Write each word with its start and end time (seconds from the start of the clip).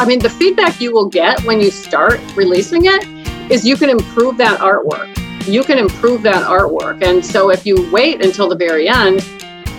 I 0.00 0.06
mean, 0.06 0.18
the 0.18 0.30
feedback 0.30 0.80
you 0.80 0.94
will 0.94 1.10
get 1.10 1.44
when 1.44 1.60
you 1.60 1.70
start 1.70 2.20
releasing 2.34 2.86
it 2.86 3.06
is 3.52 3.66
you 3.66 3.76
can 3.76 3.90
improve 3.90 4.38
that 4.38 4.58
artwork. 4.58 5.14
You 5.46 5.62
can 5.62 5.76
improve 5.76 6.22
that 6.22 6.42
artwork. 6.44 7.02
And 7.02 7.22
so 7.22 7.50
if 7.50 7.66
you 7.66 7.86
wait 7.92 8.24
until 8.24 8.48
the 8.48 8.56
very 8.56 8.88
end, 8.88 9.22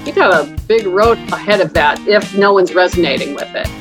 you 0.05 0.13
got 0.13 0.47
a 0.47 0.61
big 0.67 0.85
road 0.85 1.17
ahead 1.33 1.59
of 1.59 1.73
that 1.73 1.99
if 2.07 2.37
no 2.37 2.53
one's 2.53 2.75
resonating 2.75 3.33
with 3.33 3.49
it. 3.55 3.80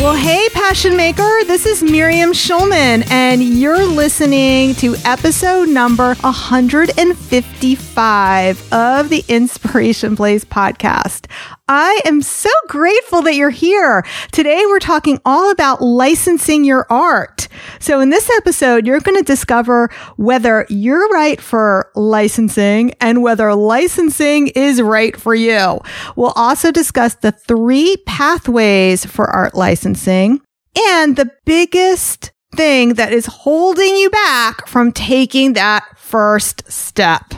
Well, 0.00 0.16
hey, 0.16 0.48
Passion 0.52 0.96
Maker, 0.96 1.44
this 1.46 1.64
is 1.64 1.80
Miriam 1.82 2.32
Schulman, 2.32 3.08
and 3.10 3.42
you're 3.42 3.84
listening 3.84 4.74
to 4.76 4.96
episode 5.04 5.68
number 5.68 6.14
155 6.14 8.72
of 8.72 9.10
the 9.10 9.24
Inspiration 9.28 10.16
Place 10.16 10.44
podcast. 10.44 11.26
I 11.68 12.00
am 12.04 12.22
so 12.22 12.50
grateful 12.68 13.22
that 13.22 13.36
you're 13.36 13.50
here. 13.50 14.04
Today, 14.32 14.62
we're 14.66 14.80
talking 14.80 15.20
all 15.24 15.50
about 15.50 15.80
licensing 15.80 16.64
your 16.64 16.86
art. 16.90 17.48
So, 17.78 18.00
in 18.00 18.10
this 18.10 18.28
episode, 18.36 18.86
you're 18.86 19.00
going 19.00 19.16
to 19.16 19.24
discover 19.24 19.88
whether 20.16 20.66
you're 20.68 21.08
right 21.10 21.40
for 21.40 21.90
licensing 21.94 22.92
and 23.00 23.22
whether 23.22 23.54
licensing 23.54 24.48
is 24.48 24.82
right 24.82 25.16
for 25.16 25.34
you. 25.34 25.80
We'll 26.16 26.32
also 26.34 26.72
discuss 26.72 27.14
the 27.14 27.32
three 27.32 27.96
pathways 28.06 29.06
for 29.06 29.30
art 29.30 29.54
licensing 29.54 30.40
and 30.76 31.16
the 31.16 31.30
biggest 31.44 32.32
thing 32.56 32.94
that 32.94 33.12
is 33.12 33.26
holding 33.26 33.96
you 33.96 34.10
back 34.10 34.66
from 34.66 34.92
taking 34.92 35.54
that 35.54 35.84
first 35.96 36.70
step. 36.70 37.32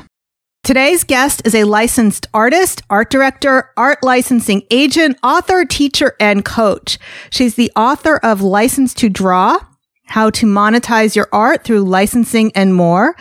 Today's 0.64 1.04
guest 1.04 1.42
is 1.44 1.54
a 1.54 1.64
licensed 1.64 2.26
artist, 2.32 2.80
art 2.88 3.10
director, 3.10 3.70
art 3.76 3.98
licensing 4.02 4.62
agent, 4.70 5.18
author, 5.22 5.66
teacher, 5.66 6.16
and 6.18 6.42
coach. 6.42 6.98
She's 7.28 7.56
the 7.56 7.70
author 7.76 8.16
of 8.16 8.40
License 8.40 8.94
to 8.94 9.10
Draw, 9.10 9.58
How 10.06 10.30
to 10.30 10.46
Monetize 10.46 11.14
Your 11.14 11.28
Art 11.34 11.64
Through 11.64 11.82
Licensing 11.82 12.50
and 12.54 12.74
More, 12.74 13.14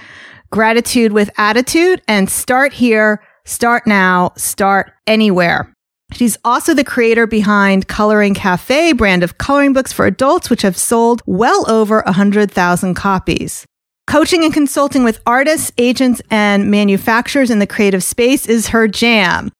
Gratitude 0.53 1.11
with 1.11 1.29
Attitude, 1.37 2.01
and 2.07 2.29
Start 2.29 2.71
Here, 2.71 3.21
Start 3.43 3.85
Now, 3.85 4.31
Start 4.37 4.93
Anywhere. 5.05 5.69
She's 6.13 6.37
also 6.45 6.73
the 6.73 6.85
creator 6.85 7.27
behind 7.27 7.89
Coloring 7.89 8.35
Cafe, 8.35 8.93
brand 8.93 9.21
of 9.21 9.37
coloring 9.37 9.73
books 9.73 9.91
for 9.91 10.05
adults, 10.05 10.49
which 10.49 10.61
have 10.61 10.77
sold 10.77 11.21
well 11.25 11.69
over 11.69 12.03
100,000 12.05 12.93
copies. 12.93 13.65
Coaching 14.05 14.43
and 14.43 14.53
consulting 14.53 15.03
with 15.03 15.21
artists, 15.25 15.71
agents, 15.77 16.21
and 16.29 16.69
manufacturers 16.69 17.49
in 17.49 17.59
the 17.59 17.67
creative 17.67 18.03
space 18.03 18.45
is 18.45 18.67
her 18.67 18.87
jam. 18.87 19.51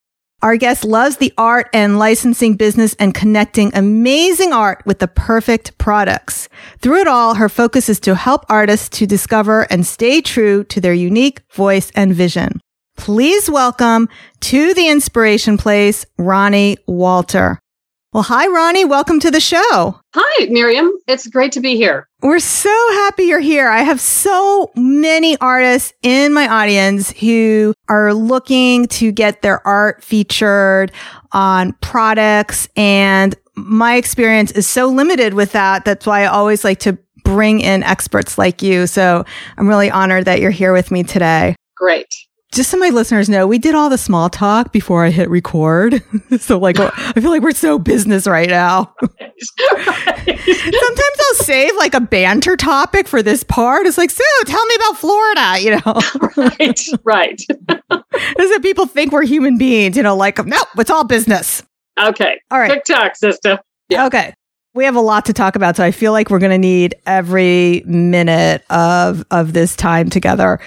Our 0.42 0.58
guest 0.58 0.84
loves 0.84 1.18
the 1.18 1.34
art 1.38 1.70
and 1.74 1.98
licensing 1.98 2.56
business 2.56 2.94
and 3.00 3.16
connecting 3.16 3.72
amazing 3.74 4.52
art 4.52 4.84
with 4.86 5.00
the 5.00 5.08
perfect 5.08 5.78
products. 5.78 6.50
Through 6.80 7.00
it 7.02 7.08
all, 7.08 7.36
her 7.36 7.48
focus 7.48 7.88
is 7.88 8.02
to 8.02 8.16
help 8.16 8.46
artists 8.50 8.90
to 9.00 9.08
discover 9.08 9.62
and 9.72 9.88
stay 9.88 10.22
true 10.22 10.66
to 10.66 10.82
their 10.82 10.94
unique 10.94 11.42
voice 11.54 11.92
and 11.96 12.14
vision. 12.14 12.60
Please 12.98 13.50
welcome 13.50 14.10
to 14.42 14.74
the 14.74 14.90
inspiration 14.90 15.58
place, 15.58 16.06
Ronnie 16.18 16.78
Walter. 16.86 17.58
Well, 18.14 18.22
hi, 18.22 18.46
Ronnie. 18.46 18.86
Welcome 18.86 19.20
to 19.22 19.32
the 19.32 19.40
show. 19.40 20.00
Hi, 20.14 20.46
Miriam. 20.46 20.92
It's 21.08 21.26
great 21.26 21.52
to 21.54 21.60
be 21.60 21.76
here. 21.78 22.08
We're 22.22 22.38
so 22.38 22.70
happy 22.92 23.24
you're 23.24 23.40
here. 23.40 23.68
I 23.68 23.82
have 23.82 24.00
so 24.00 24.72
many 24.76 25.36
artists 25.40 25.94
in 26.04 26.32
my 26.32 26.48
audience 26.48 27.10
who 27.10 27.74
are 27.90 28.14
looking 28.14 28.86
to 28.90 29.12
get 29.12 29.42
their 29.42 29.66
art 29.66 30.04
featured 30.04 30.92
on 31.32 31.74
products. 31.82 32.70
And 32.76 33.34
my 33.56 33.96
experience 33.96 34.52
is 34.52 34.68
so 34.68 34.90
limited 34.90 35.34
with 35.34 35.54
that. 35.54 35.84
That's 35.84 36.06
why 36.06 36.22
I 36.22 36.26
always 36.28 36.64
like 36.64 36.82
to 36.82 37.00
bring 37.24 37.62
in 37.62 37.82
experts 37.82 38.38
like 38.38 38.62
you. 38.62 38.86
So 38.86 39.26
I'm 39.58 39.68
really 39.68 39.90
honored 39.90 40.26
that 40.26 40.40
you're 40.40 40.52
here 40.52 40.72
with 40.72 40.92
me 40.92 41.02
today. 41.02 41.56
Great 41.76 42.14
just 42.54 42.70
so 42.70 42.78
my 42.78 42.90
listeners 42.90 43.30
know, 43.30 43.48
we 43.48 43.58
did 43.58 43.74
all 43.74 43.90
the 43.90 43.98
small 43.98 44.30
talk 44.30 44.72
before 44.72 45.04
I 45.04 45.10
hit 45.10 45.28
record. 45.30 46.04
so 46.40 46.60
like, 46.60 46.80
I 46.80 47.14
feel 47.14 47.32
like 47.32 47.42
we're 47.42 47.52
so 47.52 47.80
business 47.80 48.28
right 48.28 48.50
now. 48.50 48.94
Sometimes 49.02 49.50
I'll 51.20 51.36
save 51.36 51.76
like 51.76 51.96
a 51.96 52.00
banter 52.00 52.56
topic 52.56 53.08
for 53.08 53.24
this 53.24 53.44
part. 53.44 53.88
It's 53.88 53.98
like, 53.98 54.12
so 54.12 54.24
tell 54.46 54.64
me 54.66 54.76
about 54.76 54.98
Florida, 54.98 55.56
you 55.60 55.72
know? 55.72 56.00
right, 56.38 56.80
right. 57.04 57.42
Is 57.42 58.52
that 58.52 58.60
people 58.62 58.86
think 58.86 59.12
we're 59.12 59.26
human 59.26 59.58
beings, 59.58 59.98
you 59.98 60.04
know, 60.04 60.16
like, 60.16 60.46
no, 60.46 60.62
it's 60.78 60.92
all 60.92 61.04
business. 61.04 61.64
Okay. 62.00 62.40
All 62.52 62.60
right. 62.60 62.72
TikTok, 62.72 63.16
sister. 63.16 63.60
Yeah. 63.90 64.06
Okay. 64.08 64.34
We 64.76 64.86
have 64.86 64.96
a 64.96 65.02
lot 65.02 65.26
to 65.26 65.34
talk 65.34 65.56
about, 65.56 65.76
so 65.76 65.84
I 65.84 65.92
feel 65.92 66.14
like 66.14 66.32
we're 66.32 66.40
going 66.40 66.52
to 66.52 66.58
need 66.58 66.96
every 67.06 67.84
minute 67.86 68.64
of 68.72 69.24
of 69.30 69.54
this 69.54 69.76
time 69.76 70.10
together. 70.10 70.60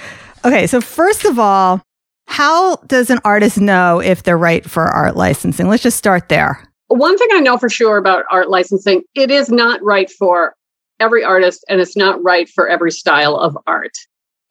Okay, 0.46 0.68
so 0.68 0.80
first 0.80 1.24
of 1.24 1.40
all, 1.40 1.82
how 2.28 2.76
does 2.86 3.10
an 3.10 3.18
artist 3.24 3.58
know 3.58 3.98
if 3.98 4.22
they're 4.22 4.38
right 4.38 4.64
for 4.64 4.82
art 4.84 5.16
licensing? 5.16 5.68
Let's 5.68 5.82
just 5.82 5.96
start 5.96 6.28
there. 6.28 6.62
One 6.86 7.18
thing 7.18 7.26
I 7.32 7.40
know 7.40 7.58
for 7.58 7.68
sure 7.68 7.96
about 7.96 8.26
art 8.30 8.48
licensing, 8.48 9.02
it 9.16 9.32
is 9.32 9.50
not 9.50 9.82
right 9.82 10.08
for 10.08 10.54
every 11.00 11.24
artist 11.24 11.64
and 11.68 11.80
it's 11.80 11.96
not 11.96 12.22
right 12.22 12.48
for 12.48 12.68
every 12.68 12.92
style 12.92 13.34
of 13.36 13.58
art. 13.66 13.90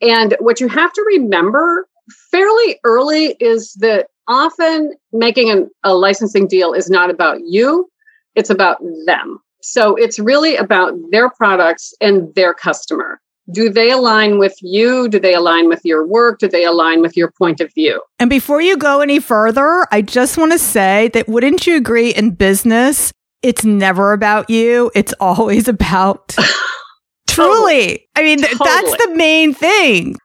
And 0.01 0.35
what 0.41 0.59
you 0.59 0.67
have 0.67 0.91
to 0.91 1.05
remember 1.07 1.87
fairly 2.29 2.77
early 2.83 3.37
is 3.39 3.71
that 3.75 4.07
often 4.27 4.95
making 5.13 5.49
an, 5.49 5.69
a 5.85 5.93
licensing 5.93 6.45
deal 6.45 6.73
is 6.73 6.89
not 6.89 7.09
about 7.09 7.39
you, 7.45 7.87
it's 8.35 8.49
about 8.49 8.81
them. 9.05 9.39
So 9.61 9.95
it's 9.95 10.19
really 10.19 10.57
about 10.57 10.93
their 11.11 11.29
products 11.29 11.93
and 12.01 12.35
their 12.35 12.53
customer 12.53 13.21
do 13.51 13.69
they 13.69 13.91
align 13.91 14.39
with 14.39 14.55
you? 14.61 15.07
Do 15.07 15.19
they 15.19 15.33
align 15.33 15.67
with 15.67 15.81
your 15.83 16.05
work? 16.05 16.39
Do 16.39 16.47
they 16.47 16.65
align 16.65 17.01
with 17.01 17.15
your 17.15 17.31
point 17.31 17.61
of 17.61 17.73
view? 17.73 18.01
And 18.19 18.29
before 18.29 18.61
you 18.61 18.77
go 18.77 19.01
any 19.01 19.19
further, 19.19 19.87
I 19.91 20.01
just 20.01 20.37
want 20.37 20.51
to 20.51 20.59
say 20.59 21.09
that 21.09 21.27
wouldn't 21.27 21.67
you 21.67 21.75
agree 21.75 22.09
in 22.09 22.31
business, 22.31 23.11
it's 23.41 23.63
never 23.63 24.13
about 24.13 24.49
you, 24.49 24.91
it's 24.95 25.13
always 25.19 25.67
about 25.67 26.35
truly. 27.29 28.07
I 28.15 28.23
mean, 28.23 28.39
totally. 28.39 28.57
that's 28.63 29.05
the 29.05 29.15
main 29.15 29.53
thing. 29.53 30.15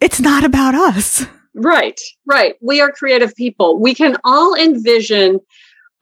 It's 0.00 0.20
not 0.20 0.44
about 0.44 0.74
us. 0.74 1.26
Right, 1.54 2.00
right. 2.26 2.54
We 2.62 2.80
are 2.80 2.92
creative 2.92 3.34
people. 3.34 3.80
We 3.80 3.94
can 3.94 4.16
all 4.22 4.54
envision 4.54 5.40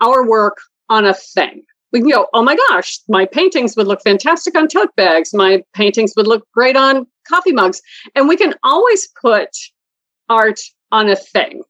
our 0.02 0.28
work 0.28 0.58
on 0.90 1.06
a 1.06 1.14
thing 1.14 1.62
we 1.92 2.00
can 2.00 2.10
go, 2.10 2.26
oh 2.34 2.42
my 2.42 2.56
gosh, 2.68 2.98
my 3.08 3.26
paintings 3.26 3.76
would 3.76 3.86
look 3.86 4.02
fantastic 4.02 4.56
on 4.56 4.68
tote 4.68 4.94
bags. 4.96 5.32
My 5.32 5.62
paintings 5.74 6.12
would 6.16 6.26
look 6.26 6.46
great 6.52 6.76
on 6.76 7.06
coffee 7.28 7.52
mugs. 7.52 7.80
And 8.14 8.28
we 8.28 8.36
can 8.36 8.54
always 8.62 9.08
put 9.20 9.48
art 10.28 10.60
on 10.92 11.08
a 11.08 11.16
thing. 11.16 11.62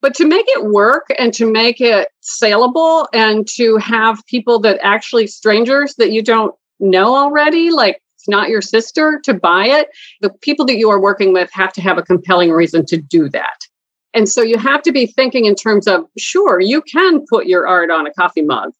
But 0.00 0.14
to 0.16 0.26
make 0.26 0.44
it 0.48 0.66
work 0.66 1.06
and 1.18 1.32
to 1.34 1.50
make 1.50 1.80
it 1.80 2.08
saleable 2.20 3.08
and 3.14 3.48
to 3.56 3.78
have 3.78 4.24
people 4.26 4.58
that 4.60 4.78
actually 4.82 5.26
strangers 5.26 5.94
that 5.96 6.12
you 6.12 6.22
don't 6.22 6.54
know 6.78 7.16
already, 7.16 7.70
like 7.70 8.02
it's 8.16 8.28
not 8.28 8.50
your 8.50 8.60
sister, 8.60 9.20
to 9.24 9.34
buy 9.34 9.66
it, 9.66 9.88
the 10.20 10.30
people 10.42 10.66
that 10.66 10.76
you 10.76 10.90
are 10.90 11.00
working 11.00 11.32
with 11.32 11.50
have 11.52 11.72
to 11.72 11.80
have 11.80 11.98
a 11.98 12.02
compelling 12.02 12.50
reason 12.50 12.84
to 12.86 12.98
do 12.98 13.28
that. 13.30 13.60
And 14.12 14.28
so 14.28 14.42
you 14.42 14.58
have 14.58 14.82
to 14.82 14.92
be 14.92 15.06
thinking 15.06 15.46
in 15.46 15.54
terms 15.54 15.88
of 15.88 16.04
sure, 16.18 16.60
you 16.60 16.82
can 16.82 17.24
put 17.28 17.46
your 17.46 17.66
art 17.66 17.90
on 17.90 18.06
a 18.06 18.12
coffee 18.12 18.42
mug, 18.42 18.72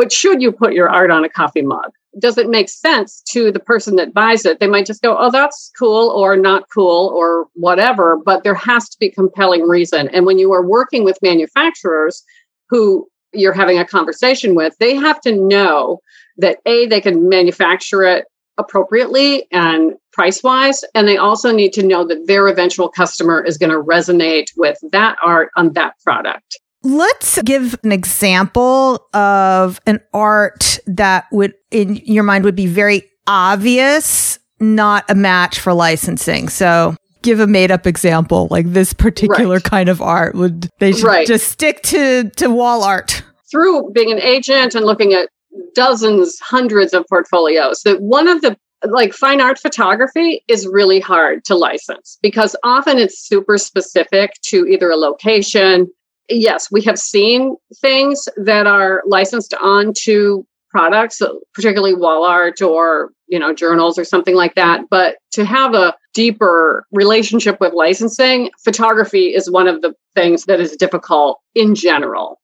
but 0.00 0.10
should 0.10 0.40
you 0.40 0.50
put 0.50 0.72
your 0.72 0.88
art 0.88 1.10
on 1.10 1.24
a 1.24 1.28
coffee 1.28 1.60
mug? 1.60 1.90
Does 2.18 2.38
it 2.38 2.48
make 2.48 2.70
sense 2.70 3.20
to 3.32 3.52
the 3.52 3.60
person 3.60 3.96
that 3.96 4.14
buys 4.14 4.46
it? 4.46 4.58
They 4.58 4.66
might 4.66 4.86
just 4.86 5.02
go, 5.02 5.14
oh, 5.18 5.30
that's 5.30 5.70
cool 5.78 6.08
or 6.08 6.38
not 6.38 6.70
cool 6.72 7.12
or 7.14 7.48
whatever, 7.52 8.16
but 8.16 8.42
there 8.42 8.54
has 8.54 8.88
to 8.88 8.98
be 8.98 9.10
compelling 9.10 9.68
reason. 9.68 10.08
And 10.08 10.24
when 10.24 10.38
you 10.38 10.54
are 10.54 10.66
working 10.66 11.04
with 11.04 11.18
manufacturers 11.20 12.24
who 12.70 13.06
you're 13.34 13.52
having 13.52 13.78
a 13.78 13.84
conversation 13.84 14.54
with, 14.54 14.74
they 14.78 14.94
have 14.94 15.20
to 15.20 15.36
know 15.36 16.00
that 16.38 16.60
A, 16.64 16.86
they 16.86 17.02
can 17.02 17.28
manufacture 17.28 18.02
it 18.02 18.24
appropriately 18.56 19.46
and 19.52 19.92
price 20.14 20.42
wise. 20.42 20.82
And 20.94 21.06
they 21.06 21.18
also 21.18 21.52
need 21.52 21.74
to 21.74 21.82
know 21.82 22.06
that 22.06 22.26
their 22.26 22.48
eventual 22.48 22.88
customer 22.88 23.44
is 23.44 23.58
going 23.58 23.68
to 23.68 23.82
resonate 23.82 24.46
with 24.56 24.78
that 24.92 25.18
art 25.22 25.50
on 25.56 25.74
that 25.74 26.00
product. 26.02 26.58
Let's 26.82 27.40
give 27.42 27.78
an 27.84 27.92
example 27.92 29.06
of 29.12 29.80
an 29.86 30.00
art 30.14 30.78
that 30.86 31.26
would, 31.30 31.54
in 31.70 31.96
your 31.96 32.22
mind, 32.22 32.44
would 32.44 32.56
be 32.56 32.66
very 32.66 33.02
obvious, 33.26 34.38
not 34.60 35.04
a 35.10 35.14
match 35.14 35.60
for 35.60 35.74
licensing. 35.74 36.48
So 36.48 36.96
give 37.22 37.40
a 37.40 37.46
made 37.46 37.70
up 37.70 37.86
example 37.86 38.48
like 38.50 38.72
this 38.72 38.92
particular 38.92 39.56
right. 39.56 39.64
kind 39.64 39.88
of 39.88 40.00
art 40.00 40.34
would 40.34 40.70
they 40.78 40.92
should 40.92 41.04
right. 41.04 41.26
just 41.26 41.48
stick 41.48 41.82
to 41.82 42.30
to 42.30 42.48
wall 42.48 42.82
art 42.82 43.22
through 43.50 43.90
being 43.90 44.10
an 44.10 44.20
agent 44.20 44.74
and 44.74 44.86
looking 44.86 45.12
at 45.12 45.28
dozens 45.74 46.38
hundreds 46.40 46.94
of 46.94 47.04
portfolios 47.08 47.82
that 47.82 48.00
one 48.00 48.28
of 48.28 48.40
the 48.40 48.56
like 48.84 49.12
fine 49.12 49.40
art 49.40 49.58
photography 49.58 50.42
is 50.48 50.66
really 50.66 51.00
hard 51.00 51.44
to 51.44 51.54
license 51.54 52.18
because 52.22 52.56
often 52.62 52.96
it's 52.96 53.18
super 53.20 53.58
specific 53.58 54.32
to 54.42 54.66
either 54.66 54.90
a 54.90 54.96
location 54.96 55.86
yes 56.30 56.68
we 56.70 56.80
have 56.82 56.98
seen 56.98 57.56
things 57.80 58.28
that 58.36 58.66
are 58.66 59.02
licensed 59.06 59.54
onto 59.54 60.44
products 60.70 61.20
uh, 61.20 61.28
particularly 61.52 61.94
wall 61.94 62.24
art 62.24 62.62
or 62.62 63.10
you 63.28 63.38
know 63.38 63.52
journals 63.52 63.98
or 63.98 64.04
something 64.04 64.34
like 64.34 64.54
that. 64.54 64.82
But 64.90 65.16
to 65.32 65.44
have 65.44 65.74
a 65.74 65.94
deeper 66.14 66.86
relationship 66.92 67.60
with 67.60 67.72
licensing 67.72 68.50
photography 68.64 69.34
is 69.34 69.50
one 69.50 69.68
of 69.68 69.82
the 69.82 69.94
things 70.14 70.44
that 70.44 70.60
is 70.60 70.76
difficult 70.76 71.40
in 71.54 71.74
general. 71.74 72.40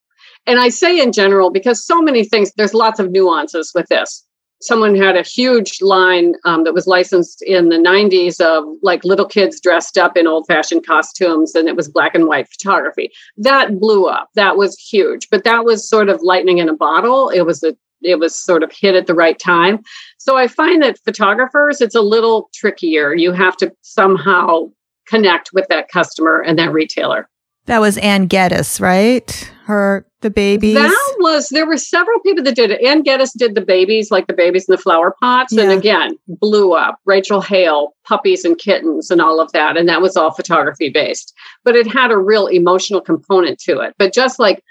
And 0.47 0.61
i 0.61 0.69
say 0.69 1.01
in 1.01 1.13
general 1.13 1.51
because 1.51 1.85
so 1.85 2.01
many 2.01 2.25
things 2.25 2.53
there's 2.57 2.75
lots 2.75 3.01
of 3.01 3.11
nuances 3.11 3.73
with 3.75 3.87
this 3.89 4.25
someone 4.61 4.95
had 4.95 5.17
a 5.17 5.23
huge 5.23 5.83
line 5.83 6.35
um, 6.45 6.65
that 6.65 6.75
was 6.75 6.87
licensed 6.87 7.43
in 7.43 7.69
the 7.69 7.77
90s 7.77 8.41
of 8.41 8.65
like 8.83 9.05
little 9.05 9.27
kids 9.27 9.61
dressed 9.61 9.99
up 9.99 10.17
in 10.17 10.27
old 10.27 10.47
fashioned 10.47 10.87
costumes 10.87 11.55
and 11.55 11.69
it 11.69 11.77
was 11.77 11.89
black 11.89 12.15
and 12.15 12.27
white 12.27 12.49
photography. 12.49 13.11
That 13.37 13.79
blew 13.79 14.07
up. 14.07 14.29
That 14.35 14.57
was 14.57 14.79
huge. 14.79 15.29
But 15.31 15.45
that 15.45 15.65
was 15.65 15.89
sort 15.89 16.09
of 16.09 16.23
lightning 16.23 16.59
in 16.59 16.69
a 16.69 16.77
bottle. 16.77 17.29
It 17.29 17.43
was 17.43 17.63
a 17.63 17.77
it 18.03 18.19
was 18.19 18.37
sort 18.37 18.63
of 18.63 18.71
hit 18.71 18.95
at 18.95 19.07
the 19.07 19.15
right 19.15 19.39
time. 19.39 19.83
So 20.19 20.37
i 20.37 20.49
find 20.49 20.83
that 20.83 20.99
photographers 21.05 21.81
it's 21.81 21.95
a 21.95 22.03
little 22.03 22.51
trickier. 22.55 23.15
You 23.15 23.33
have 23.33 23.57
to 23.59 23.73
somehow 23.83 24.71
connect 25.07 25.51
with 25.53 25.67
that 25.69 25.89
customer 25.89 26.41
and 26.41 26.59
that 26.59 26.73
retailer 26.73 27.29
that 27.67 27.81
was 27.81 27.99
Anne 27.99 28.27
Geddes, 28.27 28.81
right? 28.81 29.53
Her 29.65 30.07
the 30.21 30.31
babies. 30.31 30.75
That 30.75 31.17
was 31.19 31.49
there 31.51 31.67
were 31.67 31.77
several 31.77 32.19
people 32.21 32.43
that 32.45 32.57
did 32.57 32.71
it. 32.71 32.83
Anne 32.83 33.03
Geddes 33.03 33.33
did 33.33 33.55
the 33.55 33.61
babies, 33.61 34.11
like 34.11 34.27
the 34.27 34.33
babies 34.33 34.69
in 34.69 34.73
the 34.73 34.81
flower 34.81 35.15
pots, 35.21 35.53
yeah. 35.53 35.65
and 35.65 35.73
again 35.73 36.19
blew 36.27 36.73
up. 36.73 36.99
Rachel 37.05 37.41
Hale, 37.41 37.95
puppies 38.05 38.45
and 38.45 38.59
kittens, 38.59 39.11
and 39.11 39.21
all 39.21 39.41
of 39.41 39.53
that, 39.53 39.77
and 39.77 39.89
that 39.89 40.03
was 40.03 40.17
all 40.17 40.33
photography 40.33 40.89
based. 40.89 41.35
But 41.65 41.77
it 41.77 41.87
had 41.87 42.11
a 42.11 42.19
real 42.19 42.47
emotional 42.47 43.01
component 43.01 43.59
to 43.61 43.81
it. 43.81 43.95
But 43.99 44.13
just 44.13 44.39
like 44.39 44.63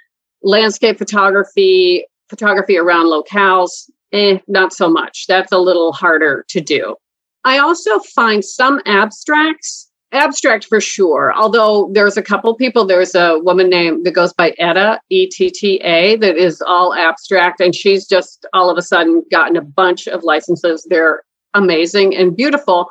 landscape 0.41 0.97
photography, 0.97 2.05
photography 2.29 2.77
around 2.77 3.07
locales, 3.07 3.89
eh, 4.11 4.39
not 4.47 4.73
so 4.73 4.89
much. 4.89 5.25
That's 5.27 5.51
a 5.51 5.59
little 5.59 5.91
harder 5.91 6.45
to 6.49 6.61
do. 6.61 6.95
I 7.43 7.59
also 7.59 7.99
find 7.99 8.43
some 8.43 8.81
abstracts 8.85 9.91
abstract 10.15 10.65
for 10.65 10.81
sure. 10.81 11.33
Although 11.35 11.89
there's 11.93 12.17
a 12.17 12.23
couple 12.23 12.55
people, 12.55 12.85
there's 12.85 13.13
a 13.15 13.39
woman 13.39 13.69
named 13.69 14.05
that 14.05 14.11
goes 14.11 14.33
by 14.33 14.55
Etta, 14.57 14.99
E 15.09 15.27
T 15.27 15.51
T 15.51 15.77
A, 15.83 16.15
that 16.17 16.37
is 16.37 16.61
all 16.65 16.93
abstract. 16.93 17.59
And 17.59 17.75
she's 17.75 18.07
just 18.07 18.45
all 18.53 18.69
of 18.69 18.77
a 18.77 18.81
sudden 18.81 19.23
gotten 19.29 19.57
a 19.57 19.61
bunch 19.61 20.07
of 20.07 20.23
licenses. 20.23 20.87
They're 20.89 21.23
amazing 21.53 22.15
and 22.15 22.35
beautiful. 22.35 22.89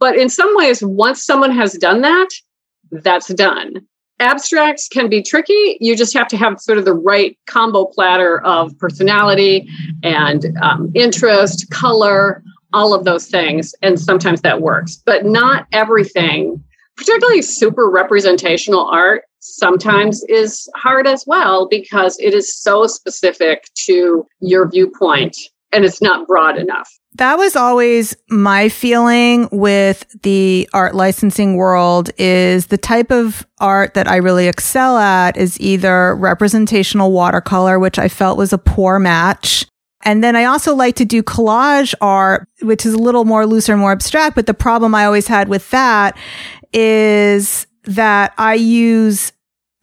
But 0.00 0.16
in 0.16 0.28
some 0.28 0.50
ways, 0.56 0.82
once 0.82 1.24
someone 1.24 1.52
has 1.52 1.74
done 1.74 2.00
that, 2.00 2.28
that's 2.90 3.28
done. 3.34 3.74
Abstracts 4.20 4.88
can 4.88 5.08
be 5.08 5.22
tricky. 5.22 5.76
You 5.80 5.96
just 5.96 6.14
have 6.14 6.28
to 6.28 6.36
have 6.36 6.60
sort 6.60 6.78
of 6.78 6.84
the 6.84 6.94
right 6.94 7.36
combo 7.46 7.86
platter 7.86 8.40
of 8.42 8.76
personality 8.78 9.68
and 10.02 10.56
um, 10.62 10.92
interest, 10.94 11.68
color, 11.70 12.42
all 12.74 12.92
of 12.92 13.04
those 13.04 13.26
things. 13.28 13.74
And 13.80 13.98
sometimes 13.98 14.42
that 14.42 14.60
works, 14.60 14.96
but 15.06 15.24
not 15.24 15.66
everything, 15.72 16.62
particularly 16.96 17.42
super 17.42 17.88
representational 17.88 18.86
art, 18.86 19.22
sometimes 19.40 20.24
is 20.28 20.68
hard 20.74 21.06
as 21.06 21.24
well 21.26 21.68
because 21.68 22.18
it 22.18 22.34
is 22.34 22.54
so 22.54 22.86
specific 22.86 23.68
to 23.86 24.26
your 24.40 24.68
viewpoint 24.68 25.36
and 25.72 25.84
it's 25.84 26.00
not 26.00 26.26
broad 26.26 26.56
enough. 26.56 26.90
That 27.16 27.36
was 27.36 27.54
always 27.54 28.16
my 28.28 28.68
feeling 28.68 29.48
with 29.52 30.04
the 30.22 30.68
art 30.72 30.94
licensing 30.94 31.56
world 31.56 32.10
is 32.16 32.68
the 32.68 32.78
type 32.78 33.10
of 33.10 33.46
art 33.58 33.94
that 33.94 34.08
I 34.08 34.16
really 34.16 34.48
excel 34.48 34.98
at 34.98 35.36
is 35.36 35.60
either 35.60 36.16
representational 36.16 37.12
watercolor, 37.12 37.78
which 37.78 37.98
I 37.98 38.08
felt 38.08 38.38
was 38.38 38.52
a 38.52 38.58
poor 38.58 38.98
match 38.98 39.66
and 40.04 40.22
then 40.22 40.36
I 40.36 40.44
also 40.44 40.74
like 40.74 40.96
to 40.96 41.04
do 41.04 41.22
collage 41.22 41.94
art, 42.00 42.48
which 42.62 42.84
is 42.84 42.94
a 42.94 42.98
little 42.98 43.24
more 43.24 43.46
looser 43.46 43.72
and 43.72 43.80
more 43.80 43.92
abstract. 43.92 44.34
But 44.36 44.46
the 44.46 44.54
problem 44.54 44.94
I 44.94 45.06
always 45.06 45.26
had 45.26 45.48
with 45.48 45.70
that 45.70 46.16
is 46.72 47.66
that 47.84 48.34
I 48.38 48.54
use 48.54 49.32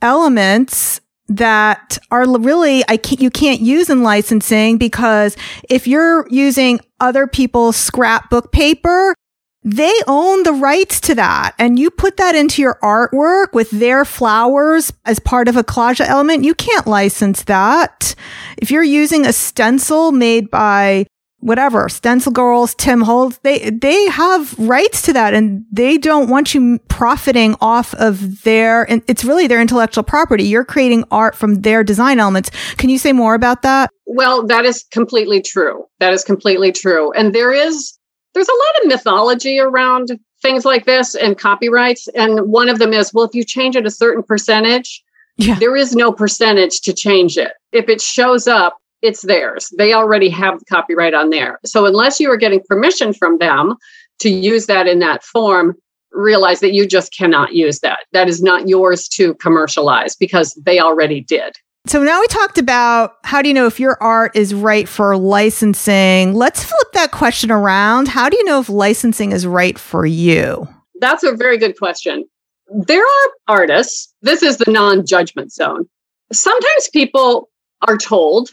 elements 0.02 1.02
that 1.28 1.98
are 2.12 2.28
really 2.40 2.84
I 2.90 2.98
can't 2.98 3.22
you 3.22 3.30
can't 3.30 3.62
use 3.62 3.90
in 3.90 4.04
licensing 4.04 4.78
because 4.78 5.38
if 5.70 5.88
you're 5.88 6.28
using 6.30 6.82
other 7.00 7.26
people's 7.26 7.78
scrapbook 7.78 8.52
paper, 8.52 9.16
they 9.64 9.94
own 10.08 10.44
the 10.44 10.54
rights 10.54 11.00
to 11.02 11.16
that. 11.16 11.54
And 11.60 11.78
you 11.78 11.92
put 11.92 12.18
that 12.18 12.36
into 12.36 12.62
your 12.62 12.80
artwork 12.82 13.54
with 13.54 13.70
their 13.72 14.06
flowers 14.06 14.92
as 15.06 15.20
part 15.20 15.48
of 15.48 15.56
a 15.56 15.64
collage 15.64 16.02
element. 16.02 16.44
You 16.44 16.56
can't 16.56 16.88
license 16.88 17.44
that. 17.44 18.16
If 18.58 18.72
you're 18.72 18.84
using 18.84 19.26
a 19.26 19.34
stencil 19.34 20.12
made 20.12 20.50
by 20.50 21.06
whatever, 21.42 21.90
stencil 21.90 22.32
girls, 22.32 22.76
Tim 22.76 23.02
Holtz, 23.02 23.40
they, 23.40 23.72
they 23.72 24.10
have 24.10 24.58
rights 24.60 25.02
to 25.04 25.14
that 25.14 25.34
and 25.34 25.66
they 25.72 25.98
don't 25.98 26.30
want 26.30 26.54
you 26.54 26.80
profiting 26.88 27.56
off 27.62 27.94
of 27.96 28.44
their, 28.44 28.90
and 28.90 29.02
it's 29.08 29.26
really 29.26 29.48
their 29.48 29.60
intellectual 29.60 30.04
property. 30.04 30.44
You're 30.44 30.66
creating 30.66 31.04
art 31.12 31.36
from 31.36 31.62
their 31.62 31.84
design 31.84 32.20
elements. 32.20 32.52
Can 32.78 32.90
you 32.90 32.98
say 32.98 33.12
more 33.12 33.34
about 33.34 33.64
that? 33.64 33.90
Well, 34.06 34.46
that 34.48 34.66
is 34.66 34.86
completely 34.92 35.42
true. 35.42 35.86
That 36.00 36.14
is 36.14 36.24
completely 36.24 36.72
true. 36.72 37.12
And 37.14 37.34
there 37.34 37.52
is 37.52 37.98
there's 38.34 38.50
a 38.50 38.52
lot 38.52 38.84
of 38.84 38.88
mythology 38.88 39.60
around 39.60 40.20
things 40.42 40.66
like 40.66 40.86
this 40.86 41.16
and 41.16 41.38
copyrights. 41.38 42.08
And 42.10 42.52
one 42.52 42.70
of 42.70 42.80
them 42.80 42.94
is, 42.94 43.14
well, 43.14 43.26
if 43.26 43.36
you 43.36 43.44
change 43.44 43.76
it 43.76 43.86
a 43.86 43.92
certain 43.92 44.24
percentage, 44.24 45.04
yeah. 45.38 45.56
there 45.60 45.76
is 45.76 45.96
no 45.96 46.12
percentage 46.12 46.82
to 46.82 46.94
change 46.94 47.38
it. 47.38 47.54
If 47.72 47.90
it 47.90 48.02
shows 48.02 48.48
up, 48.48 48.78
it's 49.02 49.22
theirs. 49.22 49.74
They 49.78 49.94
already 49.94 50.30
have 50.30 50.60
the 50.60 50.66
copyright 50.66 51.14
on 51.14 51.30
there. 51.30 51.60
So 51.66 51.86
unless 51.86 52.20
you 52.20 52.32
are 52.32 52.38
getting 52.38 52.62
permission 52.68 53.14
from 53.14 53.40
them 53.40 53.76
to 54.20 54.30
use 54.30 54.68
that 54.68 54.88
in 54.88 55.00
that 55.00 55.24
form, 55.24 55.76
realize 56.12 56.60
that 56.60 56.74
you 56.74 56.86
just 56.86 57.16
cannot 57.16 57.54
use 57.54 57.80
that. 57.80 58.00
That 58.14 58.30
is 58.30 58.44
not 58.44 58.68
yours 58.68 59.08
to 59.10 59.34
commercialize 59.36 60.16
because 60.16 60.54
they 60.54 60.80
already 60.80 61.22
did. 61.22 61.56
So 61.88 62.04
now 62.04 62.22
we 62.22 62.28
talked 62.28 62.60
about 62.60 63.16
how 63.24 63.42
do 63.42 63.48
you 63.48 63.56
know 63.56 63.66
if 63.66 63.80
your 63.80 63.98
art 64.02 64.36
is 64.36 64.54
right 64.54 64.88
for 64.88 65.18
licensing? 65.18 66.36
Let's 66.36 66.64
flip 66.64 66.92
that 66.94 67.12
question 67.12 67.50
around. 67.50 68.08
How 68.08 68.30
do 68.30 68.38
you 68.38 68.46
know 68.46 68.60
if 68.60 68.70
licensing 68.70 69.32
is 69.32 69.48
right 69.48 69.78
for 69.80 70.06
you? 70.06 70.68
That's 71.00 71.24
a 71.24 71.36
very 71.36 71.58
good 71.58 71.78
question. 71.78 72.26
There 72.68 73.04
are 73.04 73.30
artists, 73.48 74.14
this 74.22 74.44
is 74.44 74.58
the 74.58 74.72
non 74.72 75.06
judgment 75.06 75.52
zone. 75.52 75.90
Sometimes 76.32 76.90
people 76.94 77.50
are 77.88 77.98
told 77.98 78.52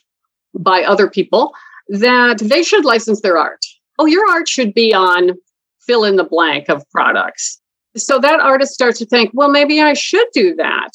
by 0.54 0.82
other 0.82 1.08
people 1.08 1.54
that 1.88 2.38
they 2.38 2.62
should 2.62 2.84
license 2.84 3.20
their 3.20 3.36
art. 3.36 3.64
Oh, 3.98 4.06
your 4.06 4.28
art 4.30 4.48
should 4.48 4.72
be 4.72 4.94
on 4.94 5.32
fill 5.80 6.04
in 6.04 6.16
the 6.16 6.24
blank 6.24 6.68
of 6.70 6.82
products. 6.90 7.60
So 7.96 8.18
that 8.20 8.40
artist 8.40 8.72
starts 8.72 8.98
to 9.00 9.06
think, 9.06 9.30
well, 9.34 9.50
maybe 9.50 9.82
I 9.82 9.92
should 9.92 10.26
do 10.32 10.54
that 10.56 10.90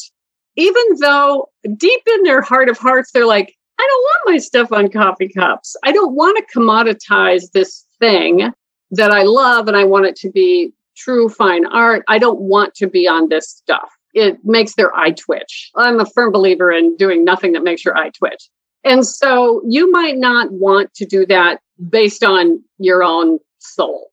even 0.55 0.83
though 0.99 1.49
deep 1.77 2.01
in 2.15 2.23
their 2.23 2.41
heart 2.41 2.69
of 2.69 2.77
hearts, 2.77 3.11
they're 3.11 3.25
like, 3.25 3.55
I 3.79 3.87
don't 3.89 4.03
want 4.03 4.35
my 4.35 4.37
stuff 4.37 4.71
on 4.71 4.89
coffee 4.89 5.29
cups. 5.29 5.75
I 5.83 5.91
don't 5.91 6.13
want 6.13 6.37
to 6.37 6.57
commoditize 6.57 7.51
this 7.51 7.85
thing 7.99 8.51
that 8.91 9.11
I 9.11 9.23
love 9.23 9.67
and 9.67 9.75
I 9.75 9.83
want 9.83 10.05
it 10.05 10.15
to 10.17 10.29
be 10.29 10.71
true 10.95 11.27
fine 11.27 11.65
art. 11.65 12.03
I 12.07 12.19
don't 12.19 12.39
want 12.39 12.75
to 12.75 12.87
be 12.87 13.07
on 13.07 13.29
this 13.29 13.49
stuff. 13.49 13.89
It 14.13 14.37
makes 14.43 14.75
their 14.75 14.95
eye 14.95 15.11
twitch. 15.11 15.71
I'm 15.75 15.99
a 15.99 16.05
firm 16.05 16.31
believer 16.31 16.71
in 16.71 16.95
doing 16.97 17.25
nothing 17.25 17.53
that 17.53 17.63
makes 17.63 17.83
your 17.83 17.97
eye 17.97 18.11
twitch. 18.11 18.49
And 18.83 19.05
so 19.05 19.61
you 19.67 19.91
might 19.91 20.17
not 20.17 20.51
want 20.51 20.93
to 20.95 21.05
do 21.05 21.25
that 21.27 21.61
based 21.89 22.23
on 22.23 22.63
your 22.77 23.03
own 23.03 23.39
soul. 23.59 24.11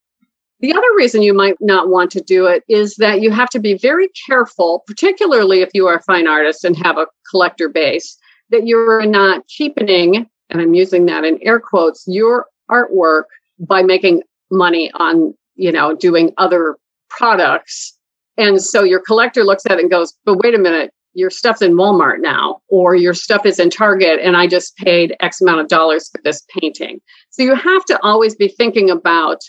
The 0.60 0.72
other 0.72 0.86
reason 0.96 1.22
you 1.22 1.32
might 1.32 1.56
not 1.60 1.88
want 1.88 2.10
to 2.12 2.20
do 2.20 2.46
it 2.46 2.64
is 2.68 2.96
that 2.96 3.22
you 3.22 3.30
have 3.30 3.48
to 3.50 3.58
be 3.58 3.78
very 3.78 4.08
careful, 4.26 4.84
particularly 4.86 5.62
if 5.62 5.70
you 5.72 5.86
are 5.86 5.96
a 5.96 6.02
fine 6.02 6.26
artist 6.26 6.64
and 6.64 6.76
have 6.76 6.98
a 6.98 7.06
collector 7.30 7.68
base, 7.68 8.18
that 8.50 8.66
you're 8.66 9.06
not 9.06 9.46
cheapening, 9.46 10.28
and 10.50 10.60
I'm 10.60 10.74
using 10.74 11.06
that 11.06 11.24
in 11.24 11.38
air 11.42 11.60
quotes, 11.60 12.04
your 12.06 12.46
artwork 12.70 13.24
by 13.58 13.82
making 13.82 14.22
money 14.50 14.90
on, 14.94 15.34
you 15.54 15.72
know, 15.72 15.94
doing 15.94 16.32
other 16.36 16.76
products. 17.08 17.96
And 18.36 18.62
so 18.62 18.82
your 18.82 19.00
collector 19.00 19.44
looks 19.44 19.64
at 19.66 19.72
it 19.72 19.80
and 19.80 19.90
goes, 19.90 20.14
but 20.24 20.38
wait 20.38 20.54
a 20.54 20.58
minute, 20.58 20.92
your 21.14 21.30
stuff's 21.30 21.62
in 21.62 21.72
Walmart 21.72 22.20
now, 22.20 22.60
or 22.68 22.94
your 22.94 23.14
stuff 23.14 23.46
is 23.46 23.58
in 23.58 23.70
Target, 23.70 24.20
and 24.22 24.36
I 24.36 24.46
just 24.46 24.76
paid 24.76 25.16
X 25.20 25.40
amount 25.40 25.60
of 25.60 25.68
dollars 25.68 26.08
for 26.08 26.20
this 26.22 26.44
painting. 26.58 27.00
So 27.30 27.42
you 27.42 27.54
have 27.54 27.84
to 27.86 27.98
always 28.02 28.34
be 28.34 28.48
thinking 28.48 28.90
about 28.90 29.40